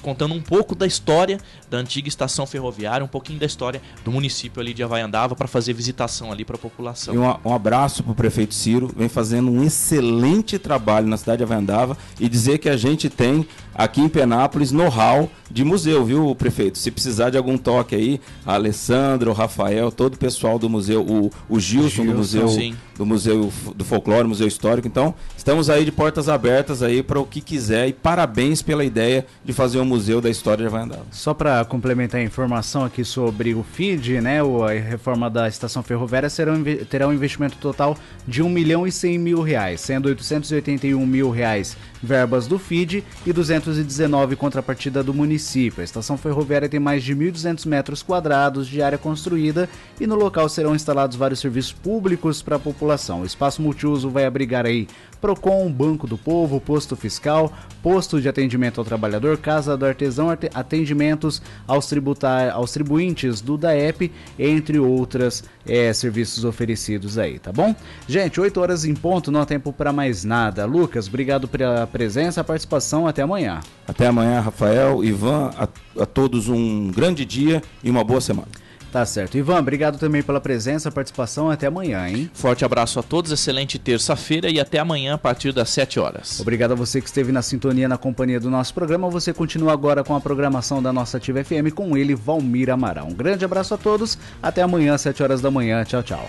contando 0.02 0.34
um 0.34 0.40
pouco 0.40 0.74
da 0.74 0.86
história 0.86 1.38
da 1.68 1.78
antiga 1.78 2.08
estação 2.08 2.46
ferroviária, 2.46 3.04
um 3.04 3.08
pouquinho 3.08 3.38
da 3.38 3.46
história 3.46 3.82
do 4.04 4.12
município 4.12 4.60
ali 4.60 4.72
de 4.72 4.82
Havaiandava 4.82 5.34
para 5.34 5.48
fazer 5.48 5.72
visitação 5.72 6.30
ali 6.32 6.44
para 6.44 6.56
a 6.56 6.58
população. 6.58 7.14
E 7.14 7.18
um, 7.18 7.34
um 7.44 7.54
abraço 7.54 8.02
para 8.02 8.12
o 8.12 8.14
prefeito 8.14 8.54
Ciro, 8.54 8.90
vem 8.96 9.08
fazendo 9.08 9.50
um 9.50 9.62
excelente 9.62 10.58
trabalho 10.58 11.06
na 11.06 11.16
cidade 11.16 11.38
de 11.38 11.44
Havaiandava 11.44 11.96
e 12.18 12.28
dizer 12.28 12.58
que 12.58 12.68
a 12.68 12.76
gente 12.76 13.10
tem 13.10 13.46
aqui 13.78 14.00
em 14.00 14.08
Penápolis 14.08 14.72
know-how 14.72 15.30
de 15.48 15.64
museu, 15.64 16.04
viu, 16.04 16.34
prefeito? 16.34 16.76
Se 16.76 16.90
precisar 16.90 17.30
de 17.30 17.38
algum 17.38 17.56
toque 17.56 17.94
aí, 17.94 18.20
a 18.44 18.54
Alessandra, 18.54 19.30
o 19.30 19.32
Rafael, 19.32 19.92
todo 19.92 20.14
o 20.14 20.18
pessoal 20.18 20.58
do 20.58 20.68
museu, 20.68 21.02
o, 21.02 21.30
o 21.48 21.60
Gilson, 21.60 22.02
Gilson 22.02 22.06
do 22.06 22.14
museu 22.16 22.48
sim. 22.48 22.76
do 22.96 23.06
museu 23.06 23.52
do 23.74 23.84
folclore, 23.84 24.26
museu 24.26 24.48
histórico. 24.48 24.88
Então, 24.88 25.14
estamos 25.36 25.70
aí 25.70 25.84
de 25.84 25.92
portas 25.92 26.28
abertas 26.28 26.82
aí 26.82 27.02
para 27.02 27.20
o 27.20 27.24
que 27.24 27.40
quiser 27.40 27.88
e 27.88 27.92
parabéns 27.92 28.60
pela 28.60 28.84
ideia 28.84 29.24
de 29.44 29.52
fazer 29.52 29.78
um 29.78 29.84
museu 29.84 30.20
da 30.20 30.28
história 30.28 30.62
de 30.62 30.66
Havaiandava. 30.66 31.06
Só 31.12 31.32
para 31.32 31.64
complementar 31.64 32.20
a 32.20 32.24
informação 32.24 32.84
aqui 32.84 33.04
sobre 33.04 33.54
o 33.54 33.62
FID, 33.62 34.20
né, 34.20 34.40
a 34.40 34.80
reforma 34.80 35.30
da 35.30 35.48
estação 35.48 35.82
ferroviária 35.82 36.28
será 36.28 36.52
um, 36.52 36.62
terá 36.62 37.06
um 37.06 37.12
investimento 37.12 37.56
total 37.58 37.96
de 38.26 38.42
1 38.42 38.48
milhão 38.48 38.86
e 38.86 38.92
100 38.92 39.18
mil 39.18 39.40
reais, 39.40 39.80
sendo 39.80 40.06
881 40.06 41.06
mil 41.06 41.30
reais 41.30 41.76
verbas 42.02 42.46
do 42.46 42.58
FID 42.58 43.04
e 43.26 43.32
219 43.32 44.36
contrapartida 44.36 45.02
do 45.02 45.14
município. 45.14 45.80
A 45.80 45.84
estação 45.84 46.16
ferroviária 46.16 46.68
tem 46.68 46.80
mais 46.80 47.02
de 47.02 47.14
1.200 47.14 47.66
metros 47.66 48.02
quadrados 48.02 48.66
de 48.66 48.82
área 48.82 48.98
construída 48.98 49.68
e 50.00 50.06
no 50.06 50.14
local 50.14 50.48
serão 50.48 50.74
instalados 50.74 51.16
vários 51.16 51.40
serviços 51.40 51.72
públicos 51.72 52.42
para 52.42 52.56
a 52.56 52.60
população. 52.60 53.22
O 53.22 53.26
espaço 53.26 53.62
multiuso 53.62 54.10
vai 54.10 54.24
abrigar 54.24 54.66
aí 54.66 54.86
Procon, 55.20 55.70
Banco 55.70 56.06
do 56.06 56.16
Povo, 56.16 56.60
Posto 56.60 56.94
Fiscal, 56.94 57.52
Posto 57.82 58.20
de 58.20 58.28
Atendimento 58.28 58.80
ao 58.80 58.84
Trabalhador, 58.84 59.36
Casa 59.38 59.76
do 59.76 59.84
Artesão, 59.84 60.30
atendimentos 60.30 61.42
aos, 61.66 61.86
tributar, 61.86 62.50
aos 62.50 62.72
tribuintes 62.72 63.40
do 63.40 63.58
DAEP, 63.58 64.12
entre 64.38 64.78
outras 64.78 65.42
é, 65.66 65.92
serviços 65.92 66.44
oferecidos 66.44 67.18
aí, 67.18 67.38
tá 67.38 67.52
bom? 67.52 67.74
Gente, 68.06 68.40
8 68.40 68.60
horas 68.60 68.84
em 68.84 68.94
ponto, 68.94 69.32
não 69.32 69.40
há 69.40 69.46
tempo 69.46 69.72
para 69.72 69.92
mais 69.92 70.24
nada. 70.24 70.64
Lucas, 70.64 71.08
obrigado 71.08 71.48
pela 71.48 71.86
presença, 71.88 72.44
participação, 72.44 73.06
até 73.06 73.22
amanhã. 73.22 73.60
Até 73.86 74.06
amanhã, 74.06 74.40
Rafael, 74.40 75.02
Ivan, 75.02 75.50
a, 75.56 75.68
a 76.02 76.06
todos 76.06 76.48
um 76.48 76.90
grande 76.90 77.24
dia 77.24 77.62
e 77.82 77.90
uma 77.90 78.04
boa 78.04 78.20
semana. 78.20 78.48
Tá 78.92 79.04
certo. 79.04 79.36
Ivan, 79.36 79.58
obrigado 79.58 79.98
também 79.98 80.22
pela 80.22 80.40
presença, 80.40 80.90
participação. 80.90 81.50
Até 81.50 81.66
amanhã, 81.66 82.08
hein? 82.08 82.30
Forte 82.32 82.64
abraço 82.64 82.98
a 82.98 83.02
todos, 83.02 83.30
excelente 83.30 83.78
terça-feira 83.78 84.48
e 84.48 84.58
até 84.58 84.78
amanhã 84.78 85.14
a 85.14 85.18
partir 85.18 85.52
das 85.52 85.68
7 85.70 86.00
horas. 86.00 86.40
Obrigado 86.40 86.72
a 86.72 86.74
você 86.74 87.00
que 87.00 87.06
esteve 87.06 87.30
na 87.30 87.42
sintonia, 87.42 87.88
na 87.88 87.98
companhia 87.98 88.40
do 88.40 88.50
nosso 88.50 88.72
programa. 88.72 89.10
Você 89.10 89.32
continua 89.32 89.72
agora 89.72 90.02
com 90.02 90.16
a 90.16 90.20
programação 90.20 90.82
da 90.82 90.92
nossa 90.92 91.18
Ativa 91.18 91.44
FM 91.44 91.72
com 91.74 91.96
ele, 91.96 92.14
Valmir 92.14 92.70
Amaral. 92.70 93.06
Um 93.06 93.14
grande 93.14 93.44
abraço 93.44 93.74
a 93.74 93.78
todos. 93.78 94.18
Até 94.42 94.62
amanhã, 94.62 94.96
7 94.96 95.22
horas 95.22 95.40
da 95.42 95.50
manhã. 95.50 95.84
Tchau, 95.84 96.02
tchau. 96.02 96.28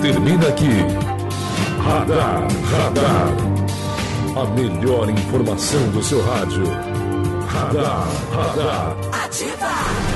Termina 0.00 0.48
aqui. 0.48 1.11
Radar, 1.84 2.46
radar. 2.70 3.34
A 4.36 4.44
melhor 4.54 5.10
informação 5.10 5.88
do 5.90 6.00
seu 6.00 6.22
rádio. 6.22 6.64
Radar, 7.48 8.06
radar. 8.32 8.96
Ativa! 9.24 10.11